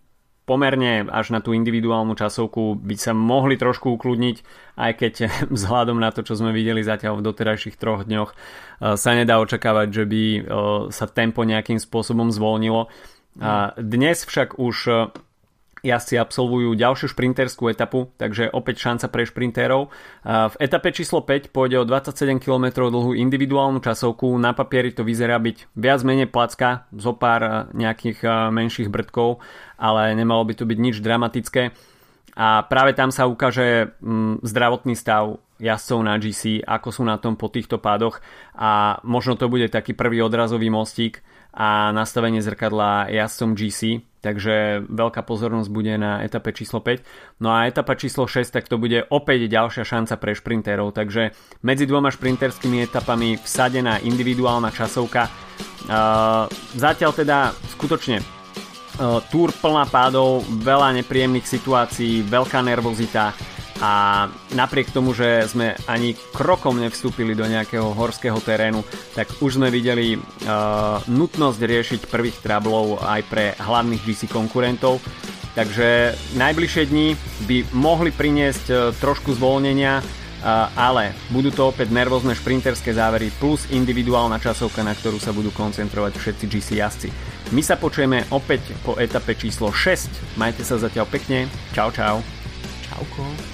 pomerne 0.42 1.06
až 1.06 1.30
na 1.30 1.38
tú 1.38 1.54
individuálnu 1.54 2.18
časovku 2.18 2.82
by 2.82 2.96
sa 2.98 3.14
mohli 3.14 3.54
trošku 3.54 3.94
ukludniť, 3.94 4.36
aj 4.74 4.92
keď 4.98 5.14
vzhľadom 5.54 6.00
na 6.00 6.10
to, 6.10 6.24
čo 6.26 6.34
sme 6.34 6.50
videli 6.50 6.80
zatiaľ 6.80 7.20
v 7.20 7.26
doterajších 7.30 7.78
troch 7.78 8.08
dňoch, 8.08 8.30
sa 8.82 9.10
nedá 9.14 9.38
očakávať, 9.38 9.88
že 9.94 10.04
by 10.04 10.22
sa 10.90 11.06
tempo 11.06 11.46
nejakým 11.46 11.78
spôsobom 11.78 12.34
zvolnilo. 12.34 12.90
A 13.40 13.72
dnes 13.80 14.28
však 14.28 14.60
už 14.60 14.76
e, 14.88 14.92
jazdci 15.82 16.14
absolvujú 16.14 16.78
ďalšiu 16.78 17.10
šprinterskú 17.10 17.66
etapu, 17.66 18.14
takže 18.14 18.48
opäť 18.54 18.86
šanca 18.86 19.06
pre 19.10 19.26
šprinterov. 19.26 19.90
V 20.22 20.54
etape 20.62 20.94
číslo 20.94 21.26
5 21.26 21.50
pôjde 21.50 21.82
o 21.82 21.84
27 21.84 22.38
km 22.38 22.86
dlhú 22.86 23.18
individuálnu 23.18 23.82
časovku. 23.82 24.30
Na 24.38 24.54
papieri 24.54 24.94
to 24.94 25.02
vyzerá 25.02 25.42
byť 25.42 25.74
viac 25.74 26.00
menej 26.06 26.30
placka, 26.30 26.86
zo 26.94 27.12
pár 27.18 27.40
e, 27.42 27.52
nejakých 27.74 28.18
e, 28.22 28.28
menších 28.54 28.88
brdkov, 28.88 29.42
ale 29.76 30.14
nemalo 30.14 30.46
by 30.46 30.54
to 30.54 30.64
byť 30.64 30.78
nič 30.78 30.96
dramatické. 31.02 31.74
A 32.32 32.64
práve 32.64 32.96
tam 32.96 33.12
sa 33.12 33.28
ukáže 33.28 33.92
mm, 34.00 34.40
zdravotný 34.40 34.96
stav 34.96 35.36
jazdcov 35.62 35.98
na 36.02 36.18
GC, 36.18 36.66
ako 36.66 36.88
sú 36.90 37.06
na 37.06 37.22
tom 37.22 37.38
po 37.38 37.46
týchto 37.46 37.78
pádoch 37.78 38.18
a 38.58 38.98
možno 39.06 39.38
to 39.38 39.46
bude 39.46 39.70
taký 39.70 39.94
prvý 39.94 40.18
odrazový 40.18 40.66
mostík 40.66 41.22
a 41.54 41.94
nastavenie 41.94 42.42
zrkadla 42.42 43.12
jazdcom 43.12 43.52
GC, 43.54 44.02
takže 44.24 44.88
veľká 44.88 45.20
pozornosť 45.22 45.68
bude 45.68 45.94
na 46.00 46.24
etape 46.24 46.50
číslo 46.56 46.80
5. 46.80 47.44
No 47.44 47.52
a 47.52 47.68
etapa 47.68 47.92
číslo 47.94 48.24
6, 48.24 48.48
tak 48.50 48.66
to 48.66 48.80
bude 48.80 49.04
opäť 49.12 49.52
ďalšia 49.52 49.84
šanca 49.84 50.16
pre 50.16 50.32
šprinterov, 50.32 50.96
takže 50.96 51.36
medzi 51.62 51.84
dvoma 51.84 52.08
šprinterskými 52.08 52.88
etapami 52.88 53.36
vsadená 53.36 54.00
individuálna 54.00 54.72
časovka. 54.72 55.28
Zatiaľ 56.72 57.10
teda 57.12 57.52
skutočne 57.76 58.24
túr 59.28 59.52
plná 59.52 59.84
pádov, 59.92 60.44
veľa 60.64 61.04
nepríjemných 61.04 61.44
situácií, 61.44 62.24
veľká 62.24 62.64
nervozita, 62.64 63.36
a 63.82 64.30
napriek 64.54 64.94
tomu, 64.94 65.10
že 65.10 65.42
sme 65.50 65.74
ani 65.90 66.14
krokom 66.14 66.78
nevstúpili 66.78 67.34
do 67.34 67.42
nejakého 67.42 67.90
horského 67.98 68.38
terénu, 68.38 68.86
tak 69.18 69.42
už 69.42 69.58
sme 69.58 69.74
videli 69.74 70.14
uh, 70.14 71.02
nutnosť 71.10 71.58
riešiť 71.58 72.00
prvých 72.06 72.38
trablov 72.46 73.02
aj 73.02 73.20
pre 73.26 73.44
hlavných 73.58 74.06
GC 74.06 74.30
konkurentov. 74.30 75.02
Takže 75.58 76.14
najbližšie 76.38 76.84
dni 76.94 77.18
by 77.50 77.74
mohli 77.74 78.14
priniesť 78.14 78.64
uh, 78.70 78.78
trošku 79.02 79.34
zvolnenia, 79.34 79.98
uh, 79.98 80.70
ale 80.78 81.10
budú 81.34 81.50
to 81.50 81.66
opäť 81.66 81.90
nervózne 81.90 82.38
šprinterské 82.38 82.94
závery 82.94 83.34
plus 83.42 83.66
individuálna 83.74 84.38
časovka, 84.38 84.86
na 84.86 84.94
ktorú 84.94 85.18
sa 85.18 85.34
budú 85.34 85.50
koncentrovať 85.50 86.22
všetci 86.22 86.44
GC 86.46 86.68
jazdci. 86.78 87.08
My 87.50 87.66
sa 87.66 87.74
počujeme 87.74 88.30
opäť 88.30 88.78
po 88.86 88.94
etape 88.94 89.34
číslo 89.34 89.74
6. 89.74 90.38
Majte 90.38 90.62
sa 90.62 90.78
zatiaľ 90.78 91.10
pekne. 91.10 91.50
Čau, 91.74 91.90
čau. 91.90 92.22
Čauko. 92.86 93.51